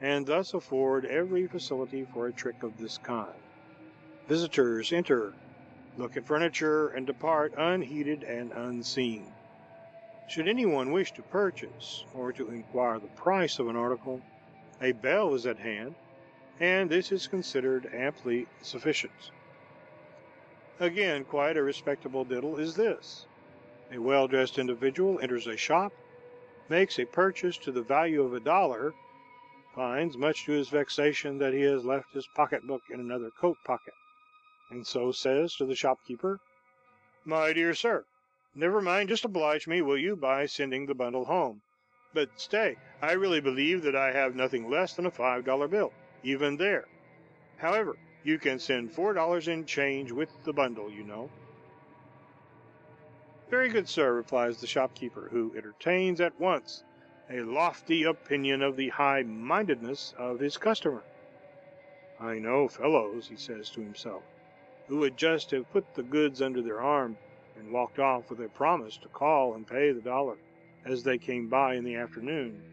[0.00, 3.34] and thus afford every facility for a trick of this kind.
[4.28, 5.34] Visitors enter,
[5.96, 9.34] look at furniture, and depart unheeded and unseen.
[10.28, 14.22] Should any one wish to purchase, or to inquire the price of an article,
[14.80, 15.96] a bell is at hand,
[16.60, 19.32] and this is considered amply sufficient.
[20.78, 23.26] Again, quite a respectable diddle is this.
[23.90, 25.92] A well dressed individual enters a shop,
[26.72, 28.94] makes a purchase to the value of a dollar,
[29.74, 33.58] finds, much to his vexation, that he has left his pocket book in another coat
[33.62, 33.92] pocket,
[34.70, 36.40] and so says to the shopkeeper,
[37.26, 38.06] "My dear sir,
[38.54, 41.60] never mind, just oblige me, will you, by sending the bundle home?
[42.14, 45.92] But stay, I really believe that I have nothing less than a five dollar bill,
[46.22, 46.86] even there.
[47.58, 51.28] However, you can send four dollars in change with the bundle, you know."
[53.52, 56.84] "Very good, sir," replies the shopkeeper, who entertains at once
[57.28, 61.06] a lofty opinion of the high mindedness of his customer.
[62.18, 64.24] "I know fellows," he says to himself,
[64.86, 67.18] "who would just have put the goods under their arm,
[67.54, 70.38] and walked off with a promise to call and pay the dollar
[70.82, 72.64] as they came by in the afternoon."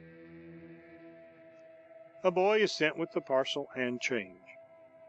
[2.24, 4.58] A boy is sent with the parcel and change.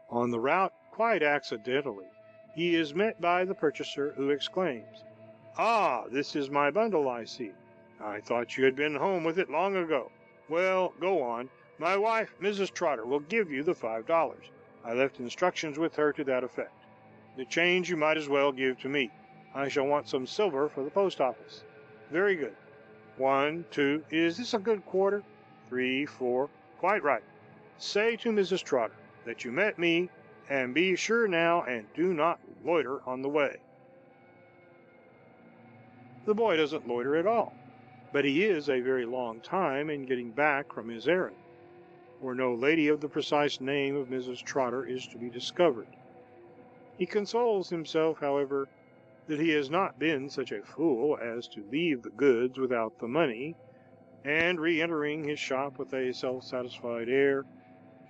[0.09, 2.17] On the route, quite accidentally,
[2.49, 5.05] he is met by the purchaser, who exclaims,
[5.57, 7.51] "Ah, this is my bundle, I see.
[7.99, 10.09] I thought you had been home with it long ago.
[10.47, 11.49] Well, go on.
[11.77, 12.73] My wife, Mrs.
[12.73, 14.49] Trotter, will give you the five dollars.
[14.85, 16.85] I left instructions with her to that effect.
[17.35, 19.11] The change you might as well give to me.
[19.53, 21.65] I shall want some silver for the post office.
[22.09, 22.55] Very good.
[23.17, 25.21] One, two, is this a good quarter?
[25.67, 26.49] Three, four,
[26.79, 27.23] quite right.
[27.77, 28.63] Say to Mrs.
[28.63, 28.95] Trotter
[29.25, 30.09] that you met me,
[30.49, 33.59] and be sure now and do not loiter on the way."
[36.23, 37.57] The boy doesn't loiter at all,
[38.11, 41.39] but he is a very long time in getting back from his errand,
[42.19, 44.43] for no lady of the precise name of Mrs.
[44.43, 45.95] Trotter is to be discovered.
[46.95, 48.69] He consoles himself, however,
[49.25, 53.07] that he has not been such a fool as to leave the goods without the
[53.07, 53.57] money,
[54.23, 57.47] and re entering his shop with a self satisfied air,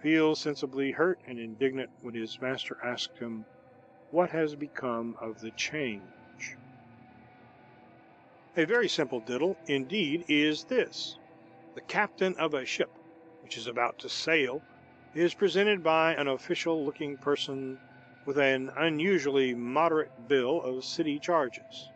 [0.01, 3.47] feels sensibly hurt and indignant when his master asks him
[4.09, 6.11] what has become of the change.
[8.57, 11.19] A very simple diddle, indeed, is this.
[11.73, 12.99] The captain of a ship
[13.39, 14.65] which is about to sail
[15.13, 17.79] is presented by an official looking person
[18.25, 21.93] with an unusually moderate bill of city charges.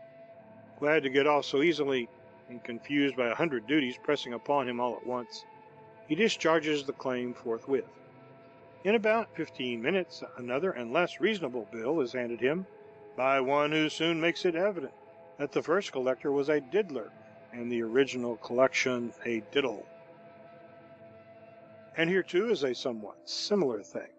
[0.77, 2.09] Glad to get off so easily,
[2.47, 5.43] and confused by a hundred duties pressing upon him all at once,
[6.07, 7.91] he discharges the claim forthwith.
[8.85, 12.67] In about fifteen minutes another and less reasonable bill is handed him
[13.17, 14.93] by one who soon makes it evident
[15.37, 17.11] that the first collector was a diddler
[17.51, 19.85] and the original collection a diddle.
[21.97, 24.09] And here, too, is a somewhat similar thing.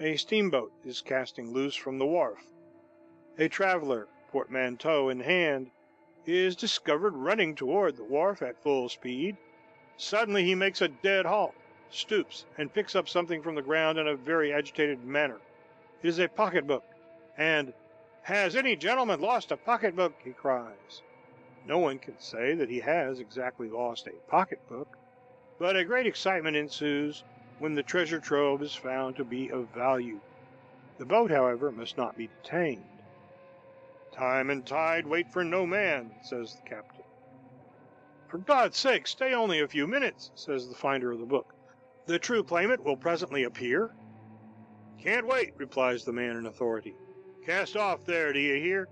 [0.00, 2.40] A steamboat is casting loose from the wharf.
[3.38, 5.70] A traveler, portmanteau in hand,
[6.26, 9.36] is discovered running toward the wharf at full speed.
[9.96, 11.54] Suddenly he makes a dead halt,
[11.90, 15.38] stoops, and picks up something from the ground in a very agitated manner.
[16.02, 16.84] It is a pocketbook,
[17.36, 17.72] and
[18.28, 21.02] "Has any gentleman lost a pocketbook?" he cries.
[21.62, 24.96] No one can say that he has exactly lost a pocketbook,
[25.58, 27.26] but a great excitement ensues
[27.58, 30.22] when the treasure trove is found to be of value.
[30.96, 33.02] The boat, however, must not be detained.
[34.10, 37.04] "Time and tide wait for no man," says the captain.
[38.26, 41.52] "For God's sake, stay only a few minutes," says the finder of the book.
[42.06, 43.96] "The true claimant will presently appear."
[44.96, 46.96] "Can't wait," replies the man in authority.
[47.46, 48.88] "Cast off there, do you hear?"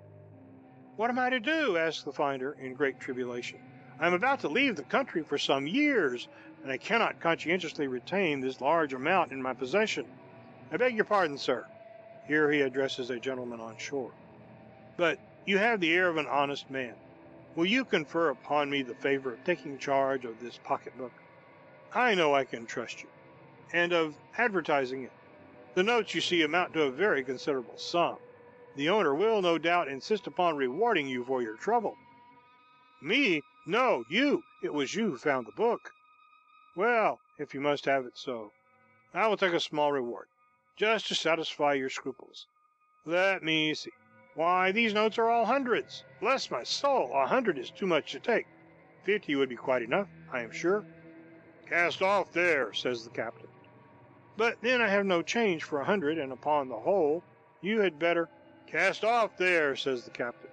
[0.97, 3.63] "What am I to do?" asked the finder, in great tribulation.
[3.99, 6.29] "I am about to leave the country for some years,
[6.63, 10.13] and I cannot conscientiously retain this large amount in my possession.
[10.71, 11.69] I beg your pardon, sir."
[12.21, 14.17] Here he addresses a gentleman on shore.
[14.99, 17.01] "But you have the air of an honest man.
[17.55, 21.15] Will you confer upon me the favor of taking charge of this pocketbook?
[21.93, 23.13] I know I can trust you.
[23.73, 25.15] And of advertising it.
[25.73, 28.19] The notes, you see, amount to a very considerable sum.
[28.75, 32.01] The owner will, no doubt, insist upon rewarding you for your trouble."
[33.03, 33.45] "Me?
[33.67, 34.47] No, you.
[34.63, 35.91] It was you who found the book."
[36.75, 38.55] "Well, if you must have it so,
[39.13, 40.31] I will take a small reward,
[40.75, 42.49] just to satisfy your scruples.
[43.05, 43.93] Let me see.
[44.33, 46.07] Why, these notes are all hundreds.
[46.19, 48.47] Bless my soul, a hundred is too much to take.
[49.05, 50.87] Fifty would be quite enough, I am sure."
[51.67, 53.51] "Cast off there," says the captain.
[54.35, 57.27] "But then I have no change for a hundred, and upon the whole,
[57.61, 58.31] you had better
[58.73, 60.49] "Cast off there," says the captain.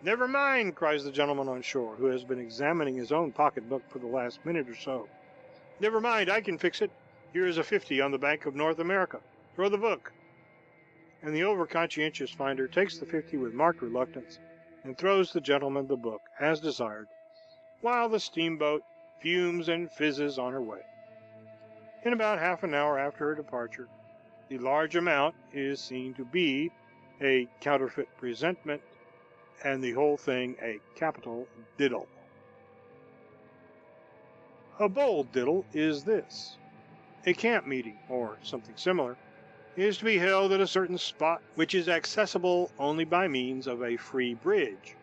[0.00, 3.98] "Never mind," cries the gentleman on shore, who has been examining his own pocketbook for
[3.98, 5.10] the last minute or so.
[5.78, 6.94] "Never mind, I can fix it.
[7.30, 9.20] Here is a fifty on the Bank of North America.
[9.54, 10.14] Throw the book."
[11.20, 14.40] And the over conscientious finder takes the fifty with marked reluctance,
[14.82, 17.10] and throws the gentleman the book, as desired,
[17.80, 18.86] while the steamboat
[19.18, 20.84] fumes and fizzes on her way.
[22.00, 23.90] In about half an hour after her departure,
[24.48, 26.72] the large amount is seen to be
[27.24, 28.82] a counterfeit presentment,
[29.62, 32.10] and the whole thing a capital diddle.
[34.80, 36.58] A bold diddle is this:
[37.24, 39.20] A camp meeting, or something similar,
[39.76, 43.80] is to be held at a certain spot which is accessible only by means of
[43.84, 44.98] a free bridge.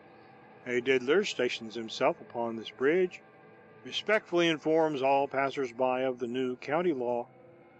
[0.66, 3.24] A diddler stations himself upon this bridge,
[3.82, 7.30] respectfully informs all passers by of the new county law,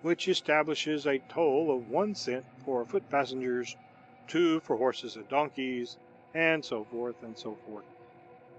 [0.00, 3.76] which establishes a toll of one cent for foot passengers,
[4.30, 5.98] two for horses and donkeys,
[6.32, 7.84] and so forth, and so forth.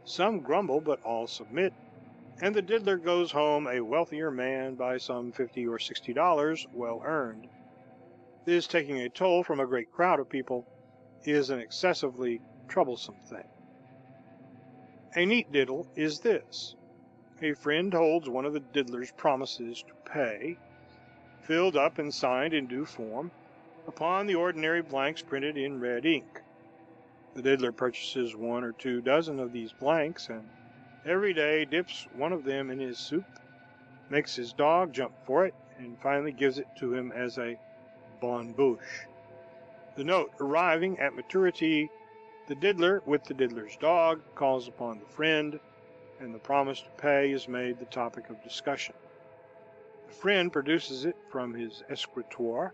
[0.03, 1.73] Some grumble, but all submit,
[2.41, 7.01] and the diddler goes home a wealthier man by some fifty or sixty dollars well
[7.05, 7.47] earned.
[8.43, 10.67] This taking a toll from a great crowd of people
[11.23, 13.47] is an excessively troublesome thing.
[15.15, 16.75] A neat diddle is this:
[17.41, 20.59] A friend holds one of the diddler's promises to pay,
[21.39, 23.31] filled up and signed in due form,
[23.87, 26.41] upon the ordinary blanks printed in red ink.
[27.33, 30.47] The diddler purchases one or two dozen of these blanks, and
[31.05, 33.25] every day dips one of them in his soup,
[34.09, 37.57] makes his dog jump for it, and finally gives it to him as a
[38.19, 39.07] bonne bouche.
[39.95, 41.89] The note arriving at maturity,
[42.47, 45.59] the diddler, with the diddler's dog, calls upon the friend,
[46.19, 48.95] and the promise to pay is made the topic of discussion.
[50.07, 52.73] The friend produces it from his escritoire,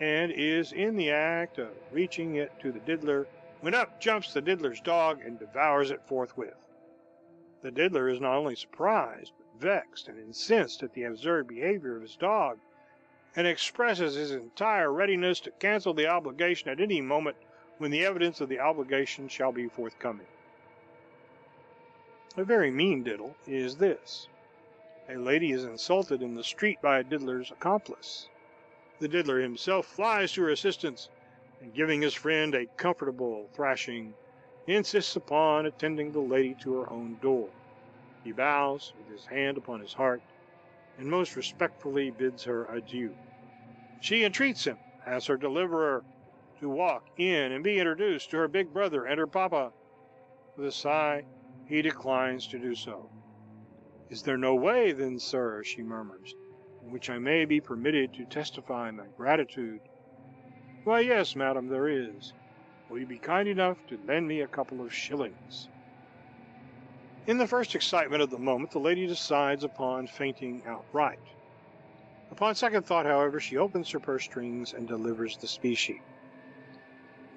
[0.00, 3.26] and is in the act of reaching it to the diddler,
[3.60, 6.56] when up jumps the diddler's dog and devours it forthwith.
[7.62, 12.02] The diddler is not only surprised, but vexed and incensed at the absurd behavior of
[12.02, 12.58] his dog,
[13.36, 17.36] and expresses his entire readiness to cancel the obligation at any moment
[17.76, 20.26] when the evidence of the obligation shall be forthcoming.
[22.36, 24.28] A very mean diddle is this:
[25.08, 28.28] A lady is insulted in the street by a diddler's accomplice.
[29.02, 31.08] The diddler himself flies to her assistance,
[31.58, 34.18] and giving his friend a comfortable thrashing,
[34.66, 37.54] insists upon attending the lady to her own door.
[38.20, 40.22] He bows, with his hand upon his heart,
[40.98, 43.16] and most respectfully bids her adieu.
[43.98, 46.04] She entreats him, as her deliverer,
[46.58, 49.72] to walk in and be introduced to her big brother and her papa.
[50.54, 51.24] With a sigh,
[51.64, 53.14] he declines to do so.
[54.10, 56.36] "Is there no way, then, sir," she murmurs,
[56.82, 59.82] "in which I may be permitted to testify my gratitude?"
[60.82, 62.32] "Why, yes, madam, there is.
[62.88, 65.68] Will you be kind enough to lend me a couple of shillings?"
[67.26, 71.20] In the first excitement of the moment the lady decides upon fainting outright.
[72.30, 76.06] Upon second thought, however, she opens her purse strings and delivers the specie.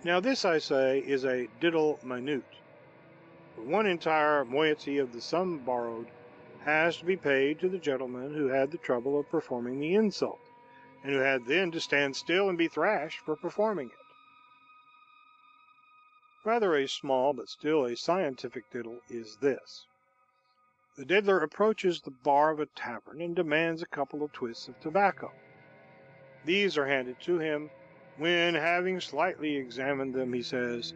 [0.05, 2.47] Now this, I say, is a diddle minute.
[3.53, 6.11] For one entire moiety of the sum borrowed
[6.63, 10.39] has to be paid to the gentleman who had the trouble of performing the insult,
[11.03, 13.95] and who had then to stand still and be thrashed for performing it.
[16.45, 19.85] Rather a small, but still a scientific diddle is this:
[20.95, 24.79] The diddler approaches the bar of a tavern and demands a couple of twists of
[24.79, 25.31] tobacco.
[26.45, 27.71] These are handed to him
[28.17, 30.93] when, having slightly examined them, he says,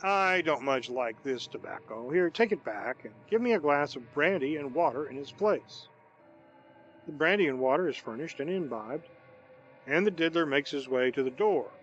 [0.00, 2.10] "I don't much like this tobacco.
[2.10, 5.32] Here, take it back, and give me a glass of brandy and water in its
[5.32, 5.88] place."
[7.04, 9.08] The brandy and water is furnished and imbibed,
[9.84, 11.80] and the diddler makes his way to the door,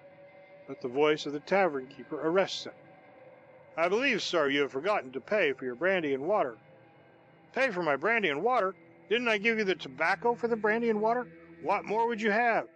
[0.66, 2.76] but the voice of the tavern keeper arrests him.
[3.76, 6.62] "I believe, sir, you have forgotten to pay for your brandy and water."
[7.52, 8.78] "Pay for my brandy and water!
[9.10, 11.28] Didn't I give you the tobacco for the brandy and water?
[11.60, 12.70] What more would you have?"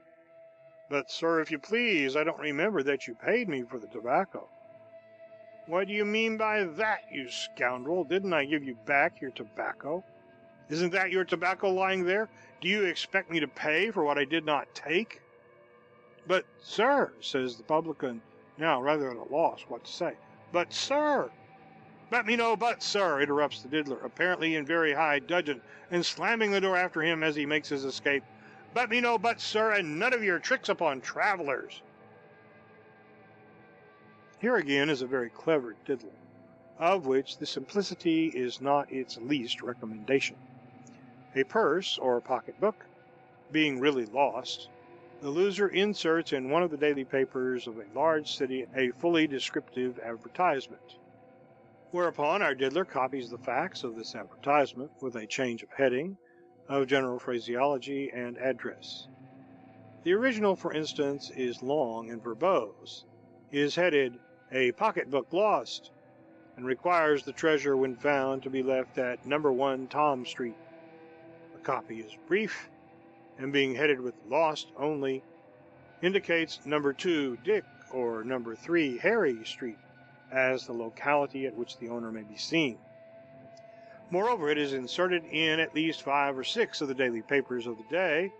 [0.89, 4.51] "But, sir, if you please, I don't remember that you paid me for the tobacco."
[5.71, 8.03] "What do you mean by that, you scoundrel?
[8.03, 10.03] Didn't I give you back your tobacco?
[10.67, 12.31] Isn't that your tobacco lying there?
[12.59, 15.21] Do you expect me to pay for what I did not take?"
[16.25, 18.23] "But, sir," says the publican,
[18.57, 20.17] now rather at a loss what to say,
[20.49, 21.33] "but, sir
[22.09, 26.49] "Let me no but, sir," interrupts the diddler, apparently in very high dudgeon, and slamming
[26.49, 28.25] the door after him as he makes his escape.
[28.73, 31.83] "Let me no but, sir, and none of your tricks upon travelers."
[34.41, 36.13] Here again is a very clever diddle,
[36.77, 40.37] of which the simplicity is not its least recommendation.
[41.35, 42.85] A purse or pocket book
[43.51, 44.69] being really lost,
[45.19, 49.27] the loser inserts in one of the daily papers of a large city a fully
[49.27, 50.95] descriptive advertisement.
[51.91, 56.15] Whereupon our diddler copies the facts of this advertisement, with a change of heading,
[56.69, 59.09] of general phraseology, and address.
[60.03, 63.03] The original, for instance, is long and verbose,
[63.51, 64.17] is headed
[64.51, 65.91] "A Pocket Book Lost,"
[66.55, 69.37] and requires the treasure when found to be left at No.
[69.39, 70.57] 1 Tom Street.
[71.53, 72.71] The copy is brief,
[73.37, 75.23] and being headed with "Lost" only,
[76.01, 76.91] indicates No.
[76.91, 78.55] 2 Dick, or No.
[78.55, 79.81] 3 Harry street
[80.31, 82.87] as the locality at which the owner may be seen.
[84.09, 87.77] Moreover, it is inserted in at least five or six of the daily papers of
[87.77, 88.33] the day,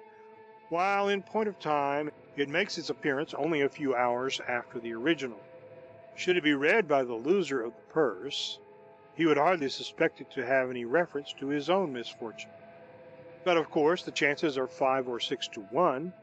[0.69, 4.91] while in point of time it makes its appearance only a few hours after the
[4.95, 5.45] original.
[6.15, 8.59] Should it be read by the loser of the purse,
[9.15, 12.51] he would hardly suspect it to have any reference to his own misfortune.
[13.43, 16.13] But of course the chances are five or six to one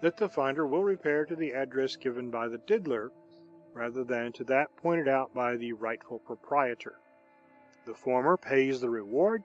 [0.00, 3.10] that the finder will repair to the address given by the diddler
[3.72, 6.98] rather than to that pointed out by the rightful proprietor.
[7.84, 9.42] The former pays the reward,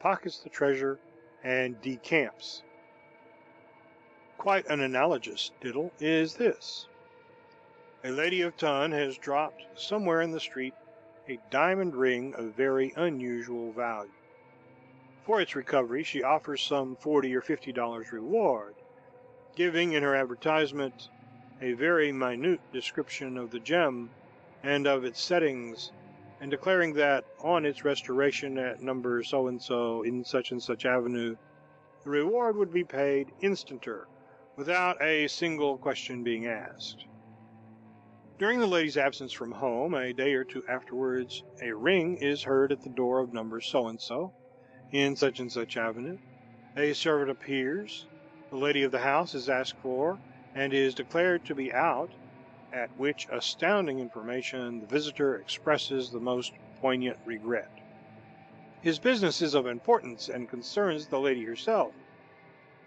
[0.00, 0.98] pockets the treasure,
[1.42, 2.62] and decamps.
[4.38, 6.86] Quite an analogous diddle is this.
[8.06, 10.74] A lady of ton has dropped somewhere in the street
[11.26, 14.12] a diamond ring of very unusual value.
[15.22, 18.74] For its recovery she offers some forty or fifty dollars reward,
[19.56, 21.08] giving in her advertisement
[21.62, 24.10] a very minute description of the gem
[24.62, 25.90] and of its settings
[26.42, 30.84] and declaring that on its restoration at number so and so in such and such
[30.84, 31.36] avenue,
[32.02, 34.04] the reward would be paid instanter,
[34.56, 37.06] without a single question being asked.
[38.36, 42.72] During the lady's absence from home, a day or two afterwards, a ring is heard
[42.72, 44.34] at the door of number so and so,
[44.90, 46.18] in such and such avenue.
[46.74, 48.08] A servant appears,
[48.50, 50.20] the lady of the house is asked for,
[50.52, 52.14] and is declared to be out
[52.72, 57.70] at which astounding information the visitor expresses the most poignant regret.
[58.80, 61.94] His business is of importance, and concerns the lady herself.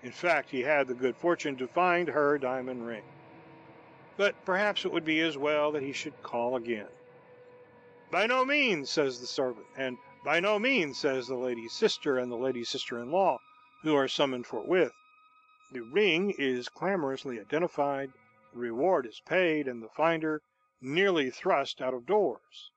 [0.01, 3.13] In fact, he had the good fortune to find her diamond ring.
[4.17, 6.89] But perhaps it would be as well that he should call again.
[8.09, 12.31] By no means, says the servant, and by no means, says the lady's sister and
[12.31, 13.37] the lady's sister in law,
[13.83, 14.93] who are summoned forthwith.
[15.71, 18.11] The ring is clamorously identified
[18.53, 20.41] the reward is paid, and the finder
[20.81, 22.71] nearly thrust out of doors.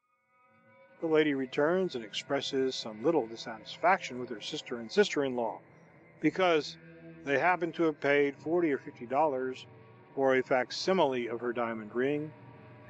[1.01, 5.61] The lady returns and expresses some little dissatisfaction with her sister and sister in law,
[6.21, 6.77] because
[7.25, 9.65] they happen to have paid forty or fifty dollars
[10.21, 12.31] for a facsimile of her diamond ring,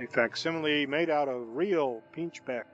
[0.00, 2.64] a facsimile made out of real pinchbeck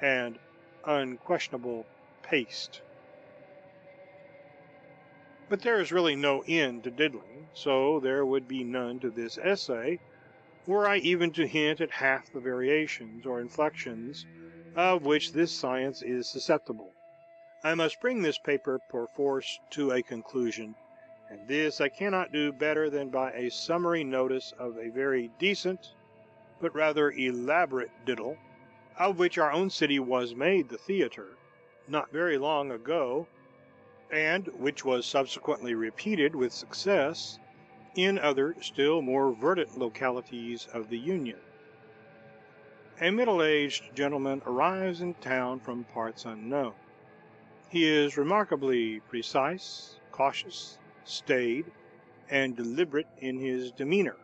[0.00, 0.38] and
[0.84, 1.84] unquestionable
[2.22, 2.82] paste.
[5.48, 9.36] But there is really no end to diddling, so there would be none to this
[9.38, 9.98] essay,
[10.68, 14.24] were I even to hint at half the variations or inflections
[14.76, 16.92] of which this science is susceptible.
[17.64, 20.76] I must bring this paper perforce to a conclusion,
[21.30, 25.94] and this I cannot do better than by a summary notice of a very decent,
[26.60, 28.36] but rather elaborate diddle,
[28.98, 31.36] of which our own city was made the theatre,
[31.88, 33.28] not very long ago
[34.10, 37.38] and which was subsequently repeated with success
[37.94, 41.38] in other still more verdant localities of the Union.
[43.00, 46.74] A middle aged gentleman arrives in town from parts unknown.
[47.68, 51.66] He is remarkably precise, cautious, staid,
[52.28, 54.16] and deliberate in his demeanor.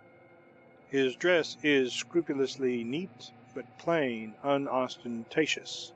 [0.89, 5.93] His dress is scrupulously neat, but plain, unostentatious.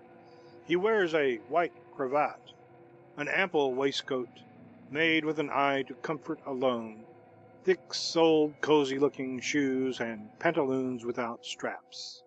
[0.64, 2.52] He wears a white cravat,
[3.16, 4.28] an ample waistcoat,
[4.90, 7.04] made with an eye to comfort alone,
[7.62, 12.22] thick soled, cosy looking shoes, and pantaloons without straps.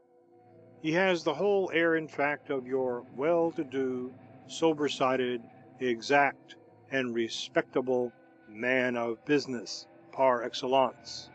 [0.81, 4.13] He has the whole air, in fact, of your well to do,
[4.47, 5.41] sober sided,
[5.79, 6.55] exact,
[6.91, 8.11] and respectable
[8.53, 11.29] man of business par excellence.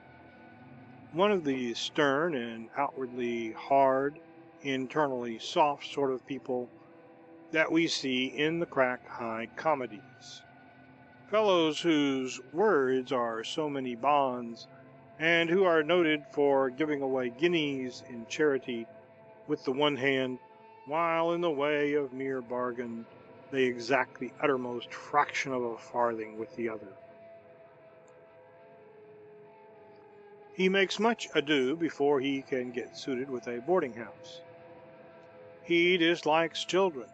[1.13, 4.19] One of the stern and outwardly hard,
[4.63, 6.69] internally soft sort of people
[7.51, 10.43] that we see in the crack high comedies.
[11.31, 14.67] Fellows whose words are so many bonds,
[15.19, 18.87] and who are noted for giving away guineas in charity
[19.47, 20.39] with the one hand,
[20.87, 23.05] while in the way of mere bargain
[23.51, 26.98] they exact the uttermost fraction of a farthing with the other.
[30.59, 34.43] He makes much ado before he can get suited with a boarding house.
[35.63, 37.11] He dislikes children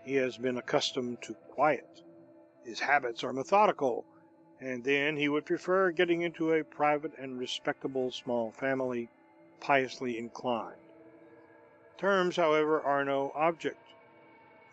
[0.00, 2.00] he has been accustomed to quiet.
[2.64, 4.06] His habits are methodical,
[4.58, 9.10] and then he would prefer getting into a private and respectable small family,
[9.60, 10.80] piously inclined.
[11.98, 13.92] Terms, however, are no object.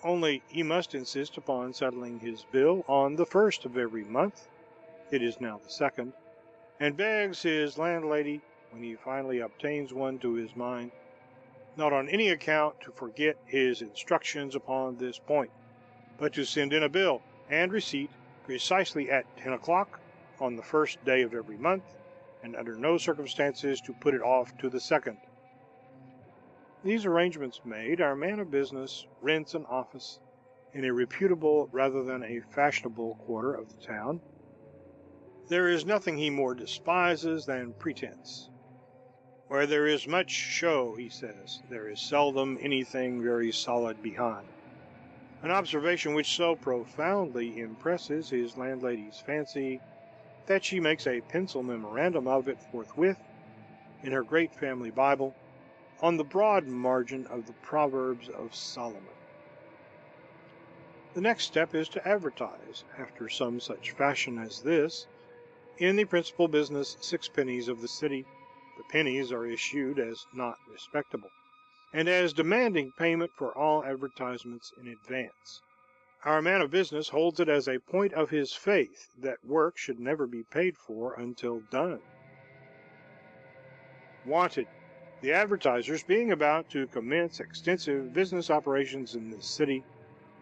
[0.06, 4.48] Only he must insist upon settling his bill on the first of every month
[5.12, 6.14] (it is now the second),
[6.80, 10.92] and begs his landlady, when he finally obtains one to his mind,
[11.76, 15.52] not on any account to forget his instructions upon this point,
[16.18, 18.12] but to send in a bill and receipt
[18.44, 20.00] precisely at ten o'clock
[20.40, 21.84] on the first day of every month,
[22.44, 25.18] and under no circumstances to put it off to the second.
[26.84, 30.20] These arrangements made, our man of business rents an office
[30.74, 34.22] in a reputable rather than a fashionable quarter of the town.
[35.48, 38.50] There is nothing he more despises than pretense.
[39.46, 44.56] Where there is much show, he says, there is seldom anything very solid behind
[45.44, 49.84] an observation which so profoundly impresses his landlady's fancy
[50.48, 53.20] that she makes a pencil memorandum of it forthwith
[54.02, 55.36] in her great family Bible
[56.00, 59.14] on the broad margin of the Proverbs of Solomon.
[61.14, 65.06] The next step is to advertise, after some such fashion as this,
[65.78, 68.26] in the principal business sixpennies of the city.
[68.78, 71.30] The pennies are issued as not respectable
[71.94, 75.62] and as demanding payment for all advertisements in advance.
[76.26, 80.00] Our man of business holds it as a point of his faith that work should
[80.00, 82.02] never be paid for until done.
[84.26, 84.68] Wanted.
[85.22, 89.84] The advertisers, being about to commence extensive business operations in this city,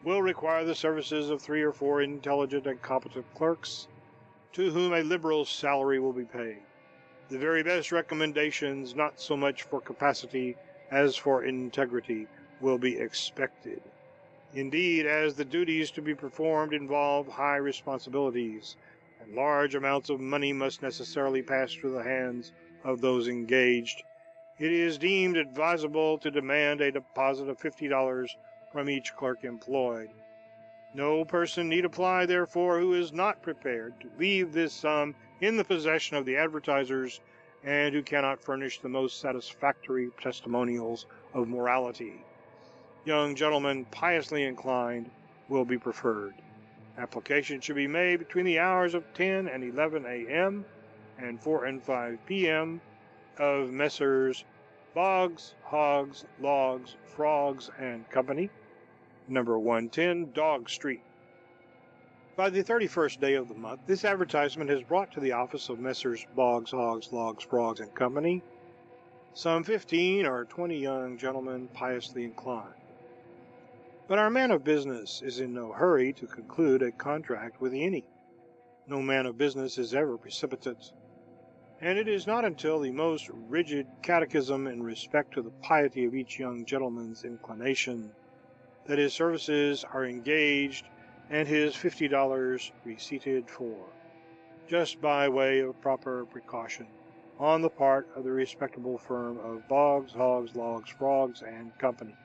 [0.03, 3.87] will require the services of three or four intelligent and competent clerks,
[4.53, 6.61] to whom a liberal salary will be paid.
[7.29, 10.55] The very best recommendations, not so much for capacity
[10.91, 12.27] as for integrity,
[12.61, 13.81] will be expected.
[14.53, 18.75] Indeed, as the duties to be performed involve high responsibilities,
[19.19, 22.51] and large amounts of money must necessarily pass through the hands
[22.83, 24.03] of those engaged,
[24.59, 28.27] it is deemed advisable to demand a deposit of $50
[28.71, 30.09] from each clerk employed.
[30.95, 35.63] No person need apply, therefore, who is not prepared to leave this sum in the
[35.63, 37.19] possession of the advertisers
[37.63, 42.23] and who cannot furnish the most satisfactory testimonials of morality.
[43.05, 45.09] Young gentlemen piously inclined
[45.49, 46.35] will be preferred.
[46.95, 50.63] Application should be made between the hours of 10 and 11 a.m.
[51.17, 52.81] and 4 and 5 p.m.
[53.39, 54.45] of Messrs.
[54.93, 58.51] Boggs, Hogs, Logs, Frogs and Company,
[59.27, 61.01] number 110 Dog Street.
[62.35, 65.79] By the 31st day of the month, this advertisement has brought to the office of
[65.79, 66.25] Messrs.
[66.35, 68.41] Boggs, Hogs, Logs, Frogs, and Company
[69.35, 72.75] some fifteen or twenty young gentlemen piously inclined.
[74.07, 78.05] But our man of business is in no hurry to conclude a contract with any.
[78.85, 80.91] No man of business is ever precipitate,
[81.81, 86.13] and it is not until the most rigid catechism in respect to the piety of
[86.13, 88.11] each young gentleman's inclination
[88.85, 90.89] that his services are engaged
[91.29, 93.85] and his fifty dollars receipted for,
[94.67, 96.87] just by way of proper precaution
[97.39, 102.15] on the part of the respectable firm of Boggs, Hogs, Logs, Frogs, and Company.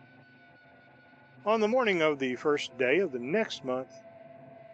[1.47, 4.03] On the morning of the first day of the next month,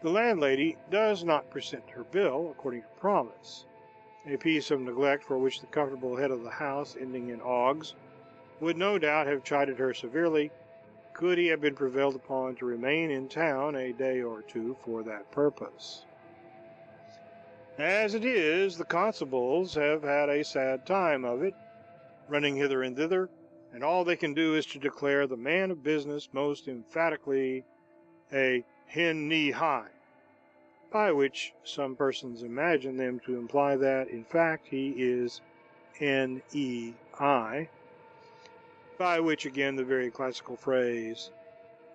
[0.01, 3.66] the landlady does not present her bill according to promise,
[4.26, 7.95] a piece of neglect for which the comfortable head of the house, ending in Oggs,
[8.61, 10.51] would no doubt have chided her severely
[11.14, 15.02] could he have been prevailed upon to remain in town a day or two for
[15.04, 16.04] that purpose.
[17.78, 21.54] As it is, the constables have had a sad time of it,
[22.28, 23.30] running hither and thither,
[23.72, 27.64] and all they can do is to declare the man of business most emphatically
[28.32, 29.88] a hen knee high,
[30.92, 35.40] by which some persons imagine them to imply that, in fact, he is
[36.00, 37.68] N E I
[38.97, 41.30] by which again the very classical phrase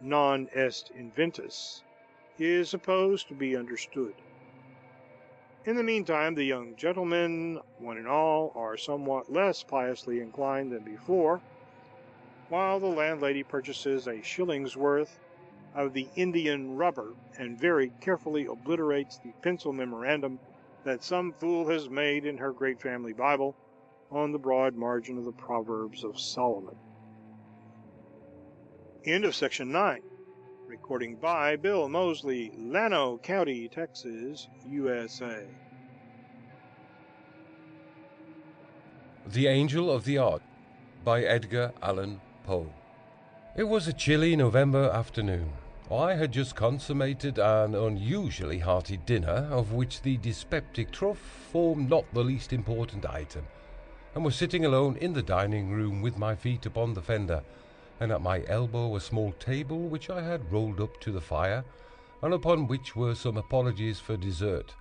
[0.02, 1.82] non est inventus
[2.38, 4.14] is supposed to be understood.
[5.66, 10.84] In the meantime, the young gentlemen, one and all, are somewhat less piously inclined than
[10.84, 11.41] before,
[12.50, 15.20] while the landlady purchases a shilling's worth
[15.76, 20.39] of the Indian rubber and very carefully obliterates the pencil memorandum
[20.84, 23.56] that some fool has made in her great family Bible
[24.12, 26.76] on the broad margin of the Proverbs of Solomon.
[29.06, 30.02] End of section 9.
[30.68, 35.45] Recording by Bill Moseley, Llano County, Texas, USA.
[39.26, 40.41] The Angel of the Odd
[41.06, 42.74] by Edgar Allan Poe.
[43.56, 45.50] It was a chilly November afternoon.
[45.89, 51.18] I had just consummated an unusually hearty dinner, of which the dyspeptic truffe
[51.54, 53.47] formed not the least important item,
[54.14, 57.41] and was sitting alone in the dining room with my feet upon the fender
[58.00, 61.64] and at my elbow a small table which I had rolled up to the fire,
[62.22, 64.74] and upon which were some apologies for dessert,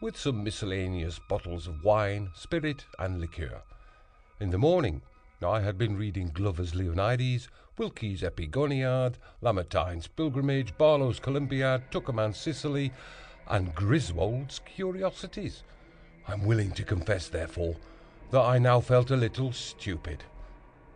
[0.00, 3.62] with some miscellaneous bottles of wine, spirit, and liqueur.
[4.40, 5.02] In the morning
[5.44, 7.48] I had been reading Glover's Leonidas,
[7.78, 12.92] Wilkie's Epigoniad, Lamartine's Pilgrimage, Barlow's Columbiad, Tuckerman's Sicily,
[13.48, 15.62] and Griswold's Curiosities,
[16.28, 17.76] I'm willing to confess, therefore,
[18.30, 20.22] that I now felt a little stupid.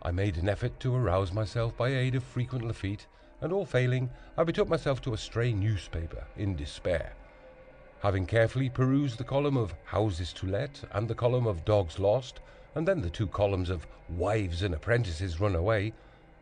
[0.07, 3.07] I made an effort to arouse myself by aid of frequent Lafitte,
[3.41, 7.11] and all failing, I betook myself to a stray newspaper in despair.
[7.99, 12.39] Having carefully perused the column of houses to let and the column of dogs lost,
[12.73, 15.91] and then the two columns of wives and apprentices run away,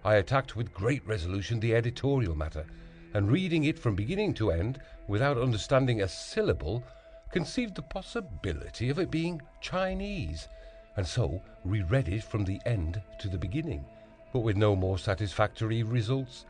[0.03, 2.67] I attacked with great resolution the editorial matter,
[3.15, 6.83] and reading it from beginning to end, without understanding a syllable,
[7.31, 10.49] conceived the possibility of it being Chinese,
[10.97, 13.85] and so reread it from the end to the beginning,
[14.31, 16.45] but with no more satisfactory results.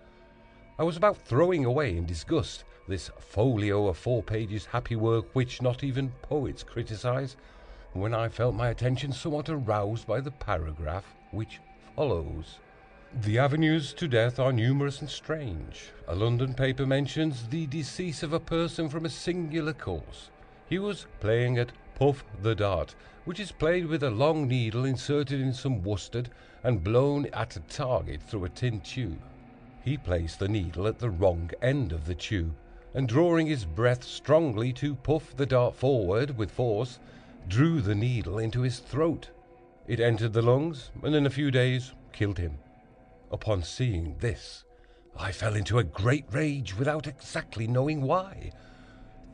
[0.78, 5.62] I was about throwing away in disgust this folio of four pages happy work which
[5.62, 7.36] not even poets criticize,
[7.94, 11.60] when I felt my attention somewhat aroused by the paragraph which
[11.96, 12.60] follows.
[13.22, 15.92] The avenues to death are numerous and strange.
[16.10, 20.30] A London paper mentions the decease of a person from a singular cause.
[20.68, 22.94] He was playing at Puff the Dart,
[23.24, 26.30] which is played with a long needle inserted in some worsted
[26.64, 29.22] and blown at a target through a tin tube.
[29.84, 32.54] He placed the needle at the wrong end of the tube,
[32.94, 37.00] and drawing his breath strongly to puff the dart forward with force,
[37.48, 39.30] drew the needle into his throat.
[39.88, 42.58] It entered the lungs, and in a few days killed him.
[43.32, 44.66] Upon seeing this,
[45.16, 48.52] I fell into a great rage without exactly knowing why.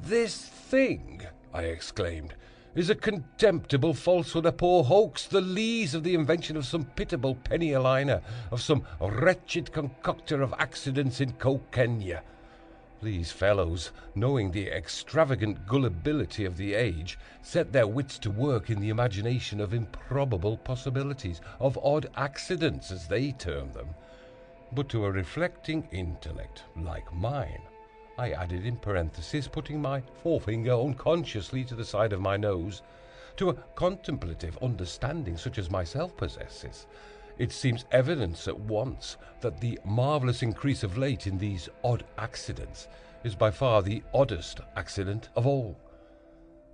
[0.01, 1.21] This thing,
[1.53, 2.35] I exclaimed,
[2.73, 7.35] is a contemptible falsehood, a poor hoax, the lees of the invention of some pitiable
[7.35, 12.19] penny a liner, of some wretched concocter of accidents in Cocaigne.
[13.03, 18.79] These fellows, knowing the extravagant gullibility of the age, set their wits to work in
[18.79, 23.89] the imagination of improbable possibilities, of odd accidents, as they term them.
[24.71, 27.63] But to a reflecting intellect like mine,
[28.21, 32.83] I added in parenthesis, putting my forefinger unconsciously to the side of my nose,
[33.37, 36.85] to a contemplative understanding such as myself possesses,
[37.39, 42.87] it seems evident at once that the marvellous increase of late in these odd accidents
[43.23, 45.75] is by far the oddest accident of all.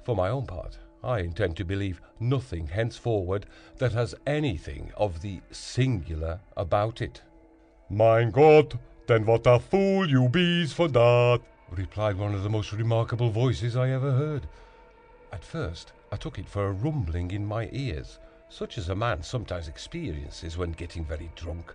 [0.04, 3.46] For my own part, I intend to believe nothing henceforward
[3.78, 7.22] that has anything of the singular about it.
[7.90, 8.76] Mein Gott,
[9.08, 11.40] then what a fool you bees for that,
[11.72, 14.48] replied one of the most remarkable voices I ever heard.
[15.32, 19.24] At first, I took it for a rumbling in my ears, such as a man
[19.24, 21.74] sometimes experiences when getting very drunk,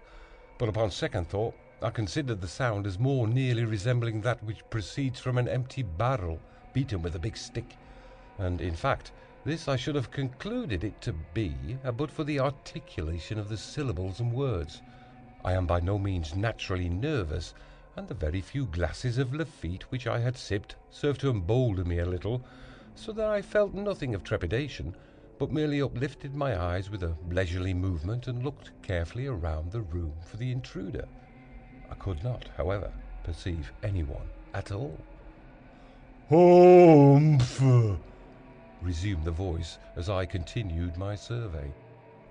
[0.58, 5.18] but upon second thought I considered the sound as more nearly resembling that which proceeds
[5.18, 6.38] from an empty barrel
[6.74, 7.76] beaten with a big stick,
[8.38, 9.10] and in fact
[9.44, 11.54] this I should have concluded it to be
[11.96, 14.82] but for the articulation of the syllables and words.
[15.44, 17.52] I am by no means naturally nervous,
[17.96, 21.98] and the very few glasses of Lafitte which I had sipped served to embolden me
[21.98, 22.44] a little,
[22.94, 24.94] so that I felt nothing of trepidation,
[25.38, 30.14] but merely uplifted my eyes with a leisurely movement and looked carefully around the room
[30.24, 31.08] for the intruder.
[31.90, 32.92] I could not, however,
[33.24, 34.96] perceive anyone at all.
[36.28, 37.60] Humph!
[38.80, 41.72] resumed the voice as I continued my survey.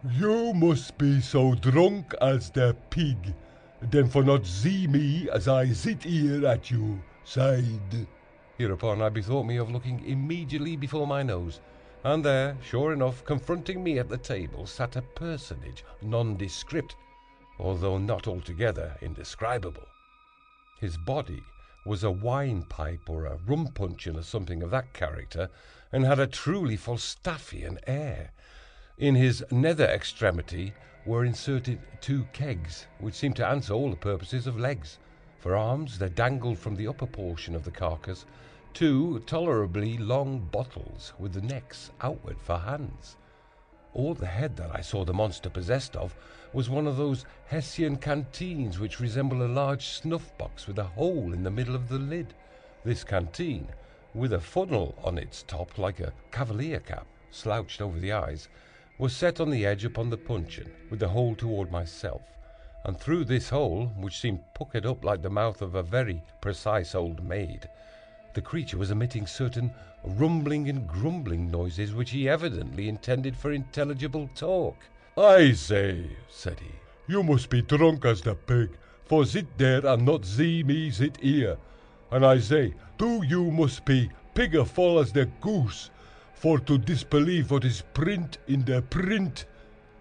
[0.10, 3.36] You must be so drunk as the pig,
[3.82, 8.08] then for not see me as I sit here at you side.
[8.58, 11.60] Hereupon I bethought me of looking immediately before my nose,
[12.04, 16.95] and there, sure enough, confronting me at the table, sat a personage nondescript,
[17.60, 19.88] although not altogether indescribable.
[20.80, 21.43] His body
[21.86, 25.47] was a wine pipe or a rum puncheon or something of that character,
[25.91, 28.32] and had a truly Falstaffian air.
[29.02, 30.76] In his nether extremity
[31.08, 34.99] were inserted two kegs, which seemed to answer all the purposes of legs.
[35.39, 38.28] For arms there dangled from the upper portion of the carcass
[38.76, 43.18] two tolerably long bottles with the necks outward for hands.
[43.95, 46.16] All the head that I saw the monster possessed of
[46.54, 51.34] was one of those Hessian canteens which resemble a large snuff box with a hole
[51.34, 52.36] in the middle of the lid.
[52.84, 53.68] This canteen,
[54.14, 58.47] with a funnel on its top like a cavalier cap, slouched over the eyes,
[59.02, 62.22] was set on the edge upon the puncheon, with the hole toward myself,
[62.86, 66.93] and through this hole, which seemed puckered up like the mouth of a very precise
[66.93, 67.68] old maid,
[68.36, 69.74] the creature was emitting certain
[70.04, 74.78] rumbling and grumbling noises which he evidently intended for intelligible talk.
[75.18, 76.72] I say, said he,
[77.12, 78.70] you must be drunk as the pig,
[79.06, 81.58] for sit there and not see me sit here.
[82.12, 85.89] And I say, do you must be pigger full as the goose,
[86.42, 89.46] for to disbelieve what is print in the print.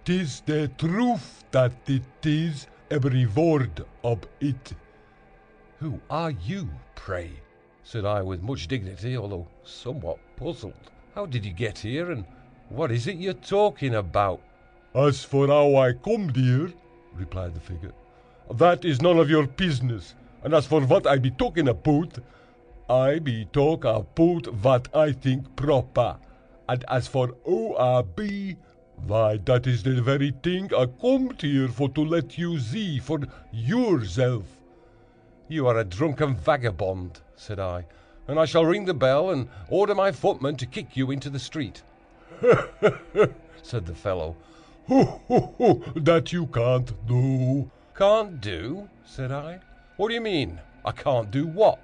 [0.07, 4.73] Tis the truth that it is, every word of it.
[5.81, 7.31] Who are you, pray?
[7.83, 10.91] said I with much dignity, although somewhat puzzled.
[11.15, 12.25] How did you get here, and
[12.71, 14.41] what is it you're talking about?
[14.95, 16.73] As for how I come here,
[17.13, 17.93] replied the figure,
[18.55, 20.15] that is none of your business.
[20.43, 22.19] And as for what I be talking about,
[22.89, 26.17] I be talk about what I think proper.
[26.71, 28.57] And as for ODD,
[29.09, 33.19] why, that is the very thing I come here for to let you see for
[33.51, 34.45] yourself.
[35.49, 37.87] You are a drunken vagabond, said I,
[38.29, 41.41] and I shall ring the bell and order my footman to kick you into the
[41.41, 41.83] street.
[43.63, 44.37] said the fellow.
[44.87, 47.69] Ho, ho, ho, that you can't do.
[47.97, 48.89] Can't do?
[49.05, 49.59] said I.
[49.97, 50.61] What do you mean?
[50.85, 51.81] I can't do what?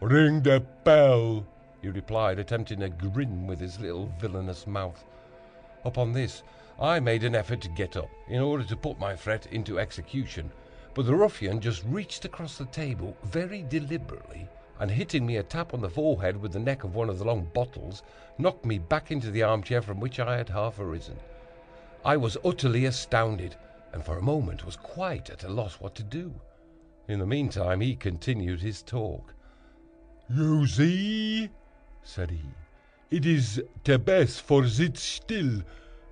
[0.00, 1.46] Ring the bell,
[1.82, 5.04] he replied, attempting a grin with his little villainous mouth.
[5.84, 6.42] Upon this,
[6.78, 10.50] I made an effort to get up, in order to put my threat into execution,
[10.94, 15.74] but the ruffian just reached across the table very deliberately, and hitting me a tap
[15.74, 18.02] on the forehead with the neck of one of the long bottles,
[18.38, 21.16] knocked me back into the armchair from which I had half arisen.
[22.04, 23.56] I was utterly astounded,
[23.92, 26.32] and for a moment was quite at a loss what to do.
[27.08, 29.34] In the meantime, he continued his talk.
[30.28, 31.50] You see,
[32.02, 32.42] said he,
[33.10, 35.62] it is the best for sit still,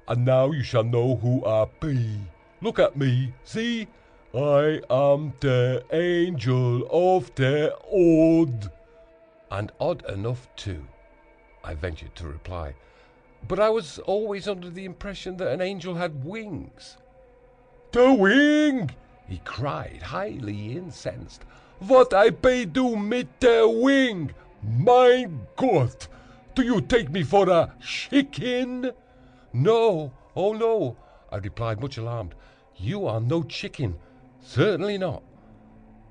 [0.09, 2.21] and now you shall know who I be.
[2.61, 3.87] Look at me, see,
[4.35, 8.71] I am the angel of the odd.
[9.51, 10.85] And odd enough, too,
[11.65, 12.75] I ventured to reply.
[13.47, 16.99] But I was always under the impression that an angel had wings.
[17.93, 18.91] The wing!
[19.29, 21.45] he cried, highly incensed.
[21.79, 24.35] What I pay do mit the wing?
[24.63, 26.09] Mein Gott!
[26.55, 28.91] Do you take me for a chicken?
[29.53, 30.97] No, oh no,
[31.31, 32.35] I replied, much alarmed.
[32.77, 33.97] You are no chicken.
[34.41, 35.23] Certainly not.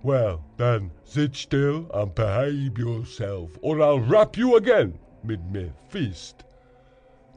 [0.04, 6.44] Well, then, sit still and behave yourself, or I'll rap you again with me fist.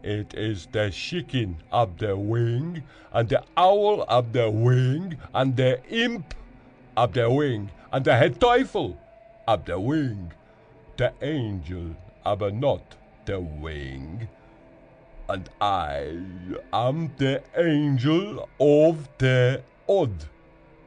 [0.02, 5.82] It is the chicken of the wing, and the owl of the wing, and the
[5.88, 6.34] imp
[6.96, 8.96] of the wing, and the head teufel
[9.48, 10.32] of the wing,
[11.00, 11.96] the angel
[12.26, 12.94] of not
[13.24, 14.28] the wing.
[15.30, 16.14] And I
[16.74, 20.12] am the angel of the odd.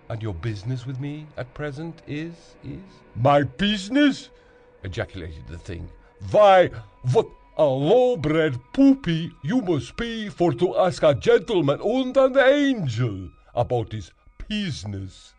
[0.10, 2.34] And your business with me at present is
[2.64, 2.84] is
[3.16, 4.30] My business?
[4.84, 5.90] ejaculated the thing.
[6.30, 6.70] Why,
[7.12, 13.30] what a low-bred poopy you must be for to ask a gentleman and an angel
[13.56, 14.12] about his
[14.48, 15.34] business.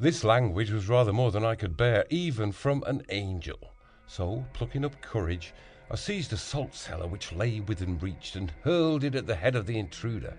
[0.00, 3.58] This language was rather more than I could bear, even from an angel.
[4.06, 5.52] So, plucking up courage,
[5.90, 9.56] I seized a salt cellar which lay within reach and hurled it at the head
[9.56, 10.36] of the intruder.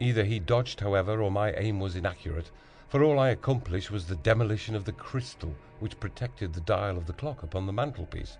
[0.00, 2.50] Either he dodged, however, or my aim was inaccurate,
[2.88, 7.06] for all I accomplished was the demolition of the crystal which protected the dial of
[7.06, 8.38] the clock upon the mantelpiece.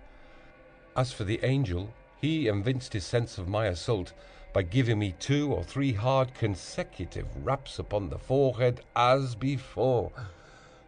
[0.97, 4.11] As for the angel, he evinced his sense of my assault
[4.51, 10.11] by giving me two or three hard consecutive raps upon the forehead as before.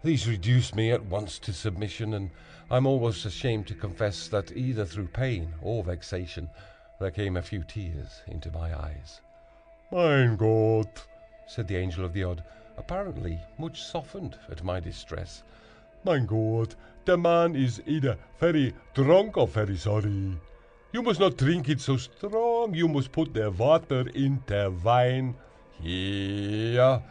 [0.01, 2.29] These reduced me at once to submission, and
[2.71, 6.49] I'm almost ashamed to confess that either through pain or vexation
[6.99, 9.19] there came a few tears into my eyes.
[9.91, 11.05] Mein Gott,
[11.47, 12.43] said the angel of the odd,
[12.77, 15.43] apparently much softened at my distress.
[16.05, 20.37] Mein Gott, the man is either very drunk or very sorry.
[20.93, 22.73] You must not drink it so strong.
[22.73, 25.35] You must put the water in the wine.
[25.81, 27.01] Here,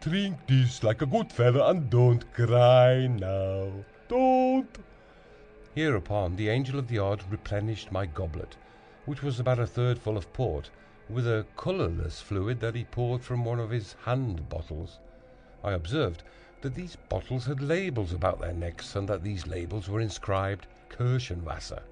[0.00, 3.70] drink this like a good fellow and don't cry now.
[4.08, 4.78] Don't.
[5.74, 8.56] Hereupon the angel of the odd replenished my goblet,
[9.06, 10.70] which was about a third full of port,
[11.08, 14.98] with a colourless fluid that he poured from one of his hand bottles.
[15.64, 16.22] I observed
[16.60, 21.82] that these bottles had labels about their necks, and that these labels were inscribed Kirschenwasser.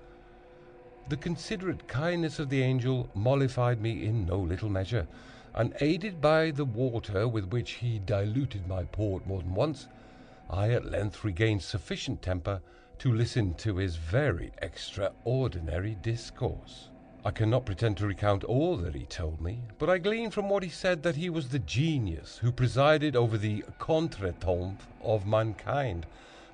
[1.09, 5.07] The considerate kindness of the angel mollified me in no little measure,
[5.57, 9.89] and aided by the water with which he diluted my port more than once,
[10.51, 12.61] I at length regained sufficient temper
[12.99, 16.91] to listen to his very extraordinary discourse.
[17.25, 20.63] I cannot pretend to recount all that he told me, but I glean from what
[20.63, 26.07] he said that he was the genius who presided over the contretemps of mankind,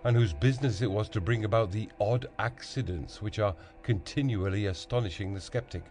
[0.04, 5.34] and whose business it was to bring about the odd accidents which are continually astonishing
[5.34, 5.82] the sceptic.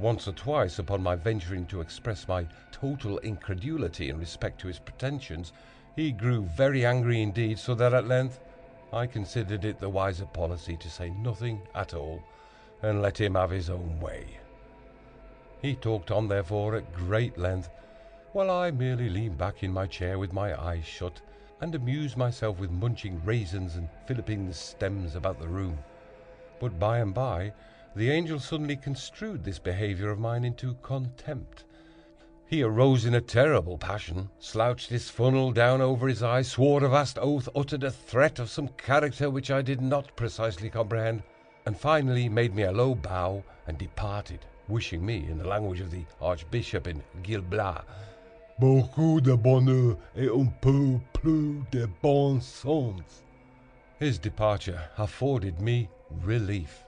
[0.00, 4.78] Once or twice, upon my venturing to express my total incredulity in respect to his
[4.78, 5.52] pretensions,
[5.94, 8.40] he grew very angry indeed, so that at length
[8.94, 12.22] I considered it the wiser policy to say nothing at all
[12.82, 14.38] and let him have his own way.
[15.60, 17.68] He talked on, therefore, at great length,
[18.32, 21.20] while I merely leaned back in my chair with my eyes shut,
[21.60, 25.78] and amused myself with munching raisins and filliping the stems about the room.
[26.58, 27.52] But by and by
[27.94, 31.64] the angel suddenly construed this behavior of mine into contempt.
[32.46, 36.88] He arose in a terrible passion, slouched his funnel down over his eyes, swore a
[36.88, 41.22] vast oath, uttered a threat of some character which I did not precisely comprehend,
[41.66, 45.90] and finally made me a low bow and departed, wishing me, in the language of
[45.90, 47.82] the Archbishop in Gil Blas,
[48.60, 53.24] Beaucoup de bonheur et un peu plus de bon sens.
[53.98, 55.88] His departure afforded me
[56.24, 56.84] relief.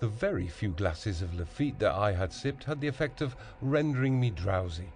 [0.00, 4.18] The very few glasses of Lafitte that I had sipped had the effect of rendering
[4.18, 4.94] me drowsy,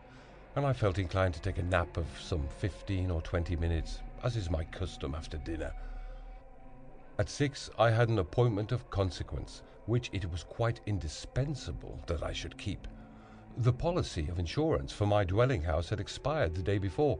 [0.57, 4.35] and I felt inclined to take a nap of some fifteen or twenty minutes, as
[4.35, 5.75] is my custom after dinner.
[7.19, 12.33] At six I had an appointment of consequence, which it was quite indispensable that I
[12.33, 12.89] should keep.
[13.59, 17.19] The policy of insurance for my dwelling house had expired the day before,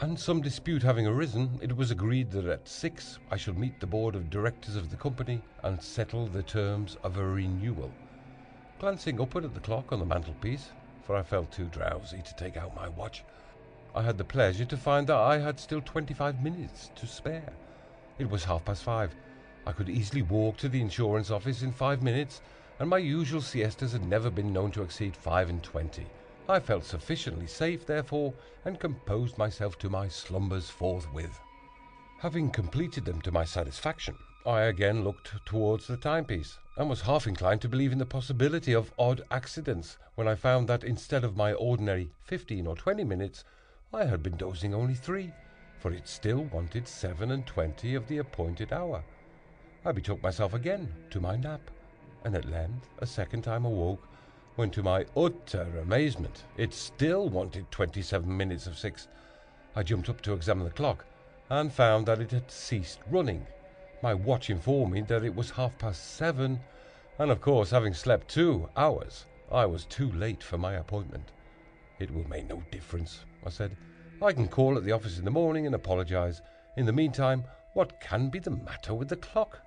[0.00, 3.86] and some dispute having arisen, it was agreed that at six I should meet the
[3.86, 7.92] board of directors of the company and settle the terms of a renewal.
[8.78, 10.70] Glancing upward at the clock on the mantelpiece,
[11.02, 13.24] for I felt too drowsy to take out my watch,
[13.94, 17.52] I had the pleasure to find that I had still twenty-five minutes to spare.
[18.18, 19.14] It was half past five.
[19.66, 22.40] I could easily walk to the insurance office in five minutes,
[22.78, 26.06] and my usual siestas had never been known to exceed five and twenty.
[26.50, 28.34] I felt sufficiently safe, therefore,
[28.64, 31.38] and composed myself to my slumbers forthwith.
[32.18, 37.28] Having completed them to my satisfaction, I again looked towards the timepiece, and was half
[37.28, 41.36] inclined to believe in the possibility of odd accidents, when I found that instead of
[41.36, 43.44] my ordinary fifteen or twenty minutes,
[43.94, 45.32] I had been dozing only three,
[45.78, 49.04] for it still wanted seven and twenty of the appointed hour.
[49.84, 51.70] I betook myself again to my nap,
[52.24, 54.04] and at length a second time awoke
[54.60, 59.08] when to my utter amazement it still wanted twenty seven minutes of six.
[59.74, 61.06] I jumped up to examine the clock,
[61.48, 63.46] and found that it had ceased running.
[64.02, 66.60] My watch informed me that it was half past seven,
[67.18, 71.32] and of course, having slept two hours, I was too late for my appointment.
[71.98, 73.78] It will make no difference, I said.
[74.20, 76.42] I can call at the office in the morning and apologize.
[76.76, 79.60] In the meantime, what can be the matter with the clock?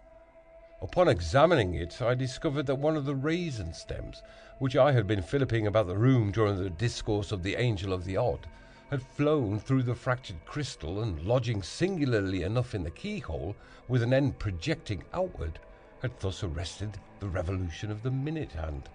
[0.84, 4.22] Upon examining it, I discovered that one of the raisin stems,
[4.60, 8.04] which I had been filliping about the room during the discourse of the Angel of
[8.04, 8.48] the Odd,
[8.90, 13.56] had flown through the fractured crystal, and lodging singularly enough in the keyhole,
[13.88, 15.58] with an end projecting outward,
[16.02, 18.90] had thus arrested the revolution of the minute hand.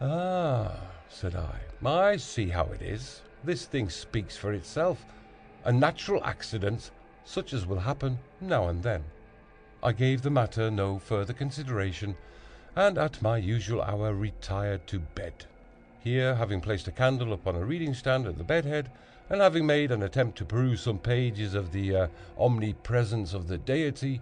[0.00, 3.22] Ah, said I, I see how it is.
[3.44, 5.06] This thing speaks for itself.
[5.64, 6.90] A natural accident,
[7.24, 9.04] such as will happen now and then.
[9.88, 12.14] I gave the matter no further consideration,
[12.76, 15.46] and at my usual hour retired to bed.
[16.00, 18.90] Here, having placed a candle upon a reading stand at the bedhead,
[19.30, 23.56] and having made an attempt to peruse some pages of the uh, Omnipresence of the
[23.56, 24.20] Deity,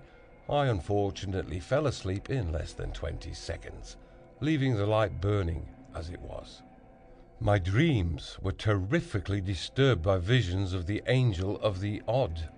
[0.49, 3.97] I unfortunately fell asleep in less than twenty seconds,
[4.39, 6.63] leaving the light burning as it was.
[7.41, 12.51] My dreams were terrifically disturbed by visions of the Angel of the Odd.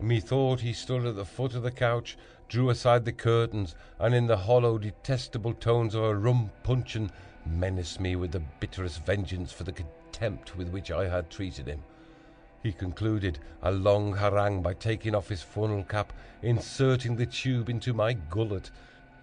[0.00, 2.16] Methought he stood at the foot of the couch,
[2.48, 7.10] drew aside the curtains, and in the hollow, detestable tones of a rum puncheon
[7.46, 11.82] menaced me with the bitterest vengeance for the contempt with which I had treated him.
[12.62, 17.92] He concluded a long harangue by taking off his funnel cap, inserting the tube into
[17.92, 18.70] my gullet,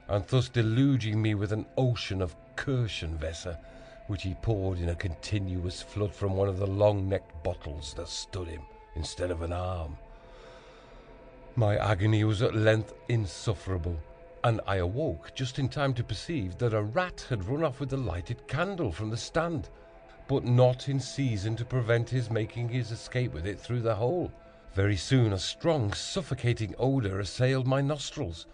[0.08, 3.58] and thus deluging me with an ocean of Kirschenwasser,
[4.08, 8.48] which he poured in a continuous flood from one of the long-necked bottles that stood
[8.48, 8.62] him
[8.96, 9.98] instead of an arm.
[11.56, 14.00] My agony was at length insufferable,
[14.42, 17.90] and I awoke just in time to perceive that a rat had run off with
[17.90, 19.70] the lighted candle from the stand,
[20.30, 24.32] but not in season to prevent his making his escape with it through the hole.
[24.74, 28.48] Very soon a strong, suffocating odour assailed my nostrils.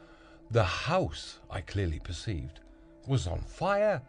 [0.49, 2.61] The house, I clearly perceived,
[3.06, 4.02] was on fire.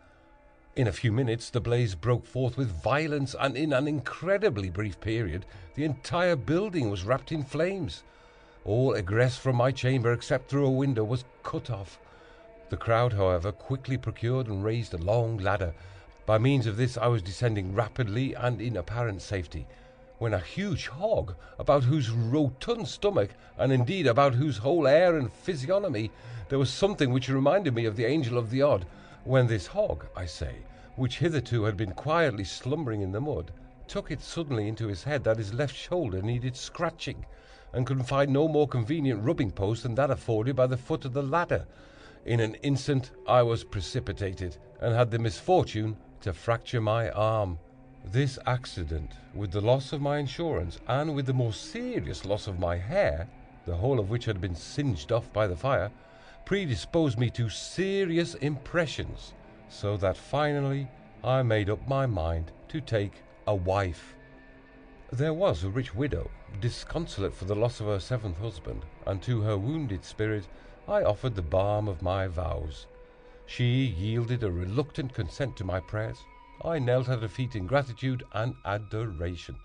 [0.76, 4.98] In a few minutes the blaze broke forth with violence, and in an incredibly brief
[4.98, 5.44] period
[5.74, 8.02] the entire building was wrapped in flames.
[8.68, 11.98] All egress from my chamber, except through a window, was cut off.
[12.68, 15.72] The crowd, however, quickly procured and raised a long ladder.
[16.26, 19.66] By means of this I was descending rapidly and in apparent safety,
[20.18, 25.32] when a huge hog, about whose rotund stomach, and indeed about whose whole air and
[25.32, 26.10] physiognomy,
[26.50, 28.84] there was something which reminded me of the Angel of the Odd,
[29.24, 30.56] when this hog, I say,
[30.94, 33.50] which hitherto had been quietly slumbering in the mud,
[33.86, 37.24] took it suddenly into his head that his left shoulder needed scratching,
[37.72, 41.12] and could find no more convenient rubbing post than that afforded by the foot of
[41.12, 41.66] the ladder.
[42.24, 47.58] In an instant I was precipitated, and had the misfortune to fracture my arm.
[48.04, 52.58] This accident, with the loss of my insurance, and with the more serious loss of
[52.58, 53.28] my hair,
[53.66, 55.90] the whole of which had been singed off by the fire,
[56.44, 59.34] predisposed me to serious impressions,
[59.68, 60.88] so that finally
[61.22, 64.14] I made up my mind to take a wife.
[65.10, 66.30] There was a rich widow,
[66.60, 70.46] disconsolate for the loss of her seventh husband, and to her wounded spirit
[70.86, 72.86] I offered the balm of my vows.
[73.46, 76.18] She yielded a reluctant consent to my prayers.
[76.62, 79.56] I knelt at her feet in gratitude and adoration.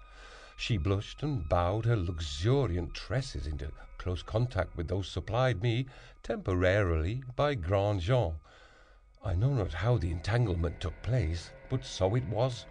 [0.56, 5.88] She blushed and bowed her luxuriant tresses into close contact with those supplied me
[6.24, 8.36] temporarily by Grandjean.
[9.26, 12.66] I know not how the entanglement took place, but so it was.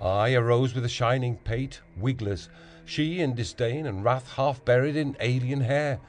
[0.00, 2.48] I arose with a shining pate, wigless,
[2.84, 6.00] she in disdain and wrath half buried in alien hair.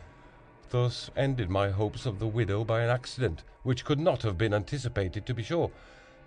[0.69, 4.53] Thus ended my hopes of the widow by an accident, which could not have been
[4.53, 5.71] anticipated, to be sure,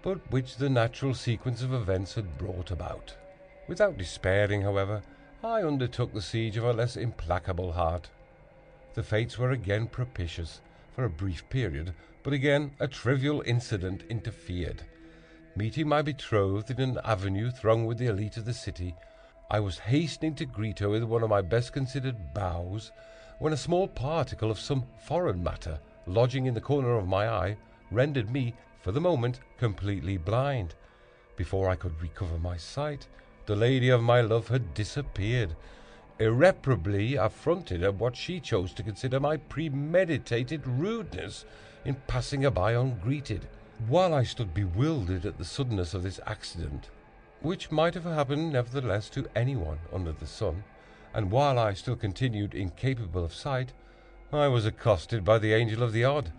[0.03, 3.15] but which the natural sequence of events had brought about.
[3.67, 5.03] Without despairing, however,
[5.43, 8.09] I undertook the siege of a less implacable heart.
[8.95, 10.61] The fates were again propitious
[10.95, 11.93] for a brief period,
[12.23, 14.83] but again a trivial incident interfered.
[15.59, 18.95] Meeting my betrothed in an avenue thronged with the elite of the city,
[19.51, 22.93] I was hastening to greet her with one of my best considered bows,
[23.39, 27.57] when a small particle of some foreign matter, lodging in the corner of my eye,
[27.91, 28.53] rendered me,
[28.83, 30.75] for the moment, completely blind.
[31.37, 33.09] Before I could recover my sight,
[33.47, 35.57] the lady of my love had disappeared,
[36.19, 41.47] irreparably affronted at what she chose to consider my premeditated rudeness
[41.87, 43.49] in passing her by ungreeted.
[43.89, 46.89] While I stood bewildered at the suddenness of this accident,
[47.41, 50.65] which might have happened nevertheless to anyone under the sun,
[51.15, 53.73] and while I still continued incapable of sight,
[54.33, 56.33] I was accosted by the Angel of the Odd,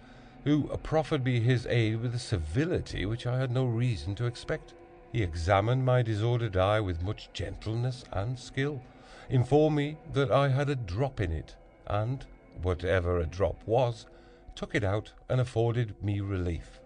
[0.44, 4.74] who proffered me his aid with a civility which I had no reason to expect.
[5.14, 8.82] He examined my disordered eye with much gentleness and skill,
[9.30, 11.56] informed me that I had a drop in it,
[11.86, 12.26] and,
[12.62, 14.08] whatever a drop was,
[14.56, 16.82] took it out and afforded me relief.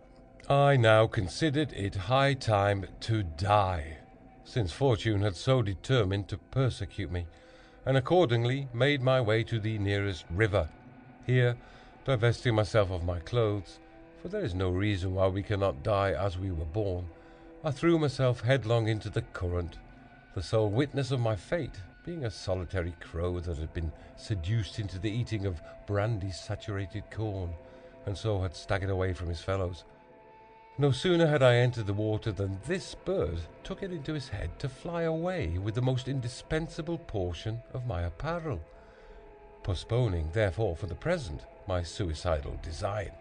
[0.52, 4.00] I now considered it high time to die,
[4.44, 7.26] since fortune had so determined to persecute me,
[7.86, 10.68] and accordingly made my way to the nearest river.
[11.26, 11.56] Here,
[12.04, 13.80] divesting myself of my clothes,
[14.22, 17.08] for there is no reason why we cannot die as we were born,
[17.64, 19.78] I threw myself headlong into the current,
[20.36, 25.00] the sole witness of my fate being a solitary crow that had been seduced into
[25.00, 27.52] the eating of brandy saturated corn,
[28.06, 29.86] and so had staggered away from his fellows.
[30.82, 34.58] No sooner had I entered the water than this bird took it into his head
[34.58, 38.60] to fly away with the most indispensable portion of my apparel,
[39.62, 43.12] postponing, therefore, for the present, my suicidal design.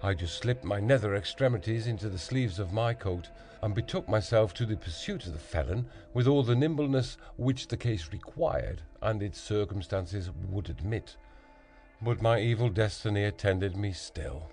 [0.00, 3.30] I just slipped my nether extremities into the sleeves of my coat,
[3.62, 7.76] and betook myself to the pursuit of the felon with all the nimbleness which the
[7.76, 11.16] case required and its circumstances would admit.
[12.00, 14.52] But my evil destiny attended me still.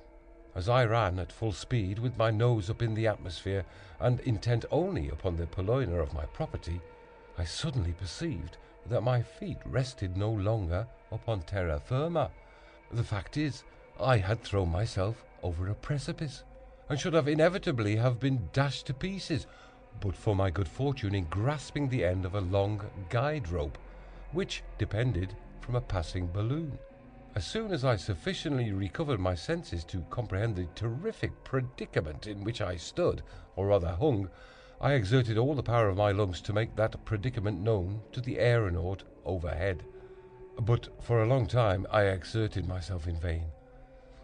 [0.55, 3.65] As I ran at full speed, with my nose up in the atmosphere,
[3.99, 6.79] and intent only upon the purloiner of my property,
[7.37, 12.29] I suddenly perceived that my feet rested no longer upon terra firma.
[12.91, 13.63] The fact is,
[13.99, 16.43] I had thrown myself over a precipice,
[16.87, 19.47] and should have inevitably have been dashed to pieces,
[19.99, 23.79] but for my good fortune in grasping the end of a long guide rope,
[24.31, 26.77] which depended from a passing balloon.
[27.35, 32.61] As soon as I sufficiently recovered my senses to comprehend the terrific predicament in which
[32.61, 33.23] I stood,
[33.55, 34.29] or rather hung,
[34.79, 38.37] I exerted all the power of my lungs to make that predicament known to the
[38.39, 39.83] aeronaut overhead.
[40.59, 43.45] But for a long time I exerted myself in vain.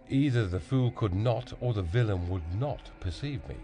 [0.07, 3.55] Either the fool could not, or the villain would not perceive me.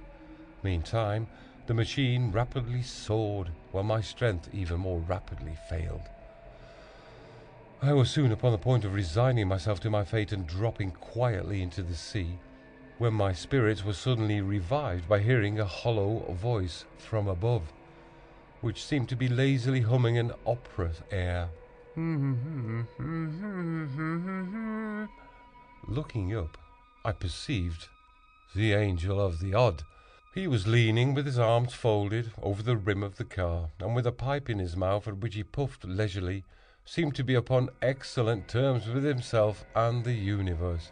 [0.64, 1.28] Meantime,
[1.68, 6.10] the machine rapidly soared, while my strength even more rapidly failed.
[7.82, 11.62] I was soon upon the point of resigning myself to my fate and dropping quietly
[11.62, 12.40] into the sea,
[12.98, 17.74] when my spirits were suddenly revived by hearing a hollow voice from above,
[18.62, 21.50] which seemed to be lazily humming an opera air.
[25.88, 26.58] Looking up,
[27.04, 27.90] I perceived
[28.56, 29.84] the angel of the odd.
[30.34, 34.08] He was leaning with his arms folded over the rim of the car, and with
[34.08, 36.44] a pipe in his mouth at which he puffed leisurely
[36.86, 40.91] seemed to be upon excellent terms with himself and the universe.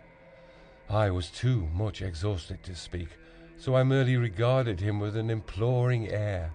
[0.89, 3.09] I was too much exhausted to speak,
[3.57, 6.51] so I merely regarded him with an imploring air.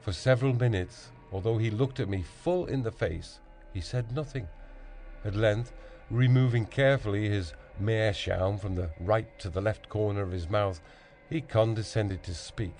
[0.00, 3.38] For several minutes, although he looked at me full in the face,
[3.72, 4.48] he said nothing.
[5.24, 5.72] At length,
[6.10, 10.80] removing carefully his meerschaum from the right to the left corner of his mouth,
[11.28, 12.76] he condescended to speak.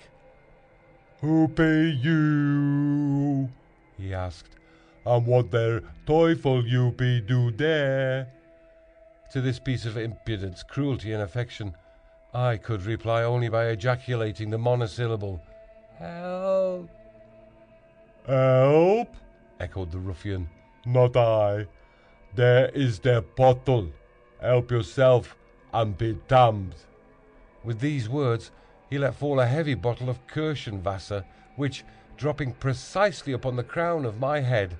[1.21, 3.49] Who pay you?
[3.97, 4.57] he asked.
[5.05, 8.27] And what der Teufel you be do there?
[9.33, 11.75] to this piece of impudence, cruelty, and affection,
[12.35, 15.41] I could reply only by ejaculating the monosyllable,
[15.97, 16.87] Help!
[18.27, 19.15] Help?
[19.59, 20.49] echoed the ruffian.
[20.85, 21.65] Not I.
[22.35, 23.89] There is the bottle.
[24.39, 25.35] Help yourself
[25.73, 26.75] and be damned.
[27.63, 28.51] With these words,
[28.89, 31.23] he let fall a heavy bottle of Kirschenwasser,
[31.55, 31.83] which,
[32.17, 34.77] dropping precisely upon the crown of my head,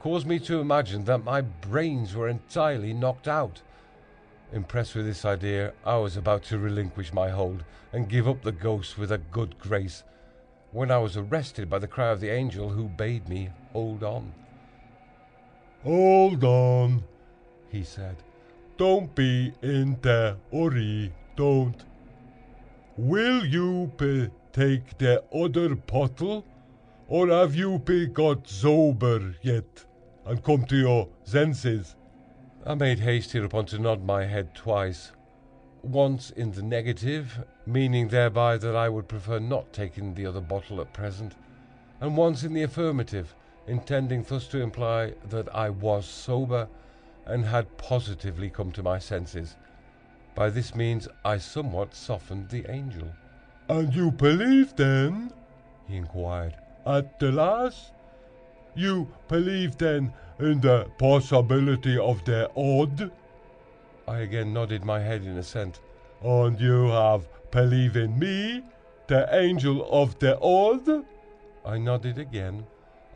[0.00, 3.62] caused me to imagine that my brains were entirely knocked out.
[4.52, 8.52] Impressed with this idea, I was about to relinquish my hold and give up the
[8.52, 10.04] ghost with a good grace,
[10.70, 14.32] when I was arrested by the cry of the angel who bade me hold on.
[15.82, 17.04] Hold on,
[17.70, 18.16] he said.
[18.76, 21.84] Don't be in the hurry, don't.
[22.96, 23.90] Will you
[24.52, 26.44] take the other bottle,
[27.08, 29.84] or have you be got sober yet
[30.24, 31.94] and come to your senses?
[32.64, 35.12] I made haste hereupon to nod my head twice,
[35.82, 40.80] once in the negative, meaning thereby that I would prefer not taking the other bottle
[40.80, 41.34] at present,
[42.00, 43.34] and once in the affirmative,
[43.68, 46.68] intending thus to imply that I was sober
[47.24, 49.56] and had positively come to my senses.
[50.34, 53.08] By this means I somewhat softened the angel.
[53.68, 55.32] And you believe then?
[55.86, 56.56] he inquired.
[56.86, 57.92] At the last?
[58.76, 63.10] You believe then in the possibility of the odd?
[64.06, 65.80] I again nodded my head in assent.
[66.22, 68.62] And you have believe in me,
[69.08, 71.04] the angel of the odd?
[71.64, 72.64] I nodded again.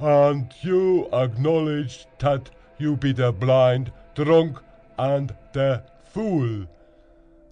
[0.00, 4.58] And you acknowledge that you be the blind, drunk,
[4.98, 6.66] and the fool?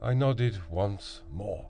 [0.02, 1.66] I nodded once more.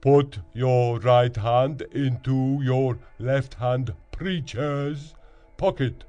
[0.00, 5.14] Put your right hand into your left hand preacher's
[5.56, 6.04] pocket,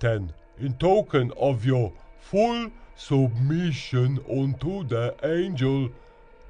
[0.00, 5.90] then, in token of your full submission unto the angel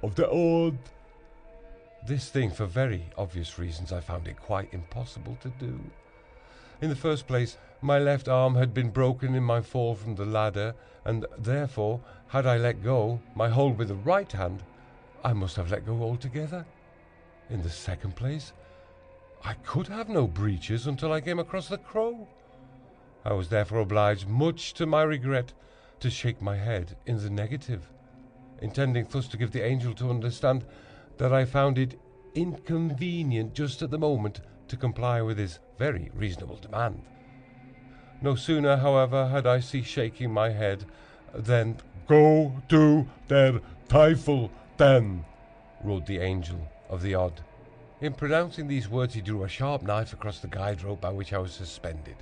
[0.02, 0.78] of the odd.
[2.06, 5.78] This thing, for very obvious reasons, I found it quite impossible to do.
[6.80, 10.24] In the first place, my left arm had been broken in my fall from the
[10.24, 10.74] ladder,
[11.04, 14.62] and therefore, had I let go my hold with the right hand,
[15.24, 16.64] I must have let go altogether.
[17.50, 18.52] In the second place,
[19.44, 22.26] I could have no breeches until I came across the crow.
[23.24, 25.52] I was therefore obliged, much to my regret,
[26.00, 27.90] to shake my head in the negative,
[28.60, 30.64] intending thus to give the angel to understand
[31.16, 31.98] that I found it
[32.34, 37.02] inconvenient just at the moment to comply with his very reasonable demand.
[38.20, 40.84] No sooner, however, had I ceased shaking my head
[41.34, 45.24] than Go to der Teufel then,
[45.82, 47.40] roared the angel of the odd.
[48.00, 51.32] In pronouncing these words, he drew a sharp knife across the guide rope by which
[51.32, 52.16] I was suspended,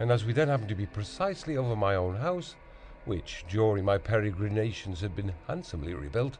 [0.00, 2.56] and as we then happened to be precisely over my own house,
[3.04, 6.38] which during my peregrinations had been handsomely rebuilt,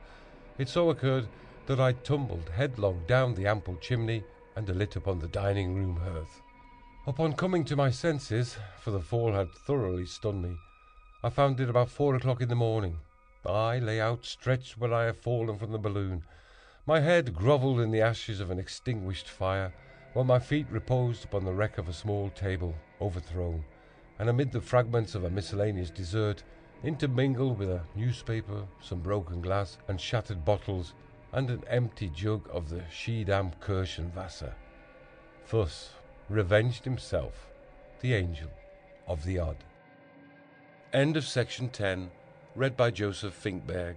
[0.59, 1.29] it so occurred
[1.67, 4.25] that I tumbled headlong down the ample chimney
[4.57, 6.41] and alit upon the dining room hearth.
[7.07, 10.57] Upon coming to my senses, for the fall had thoroughly stunned me,
[11.23, 12.99] I found it about four o'clock in the morning.
[13.45, 16.23] I lay outstretched where I had fallen from the balloon.
[16.87, 19.73] My head grovelled in the ashes of an extinguished fire,
[20.13, 23.65] while my feet reposed upon the wreck of a small table, overthrown,
[24.19, 26.45] and amid the fragments of a miscellaneous dessert,
[26.85, 30.95] intermingled with a newspaper, some broken glass, and shattered bottles,
[31.33, 34.53] and an empty jug of the Schiedam Kirschenwasser.
[35.51, 35.95] Thus
[36.29, 37.49] revenged himself,
[38.01, 38.51] the angel
[39.07, 39.57] of the odd.
[40.93, 42.11] End of section 10,
[42.55, 43.97] read by Joseph Finkberg.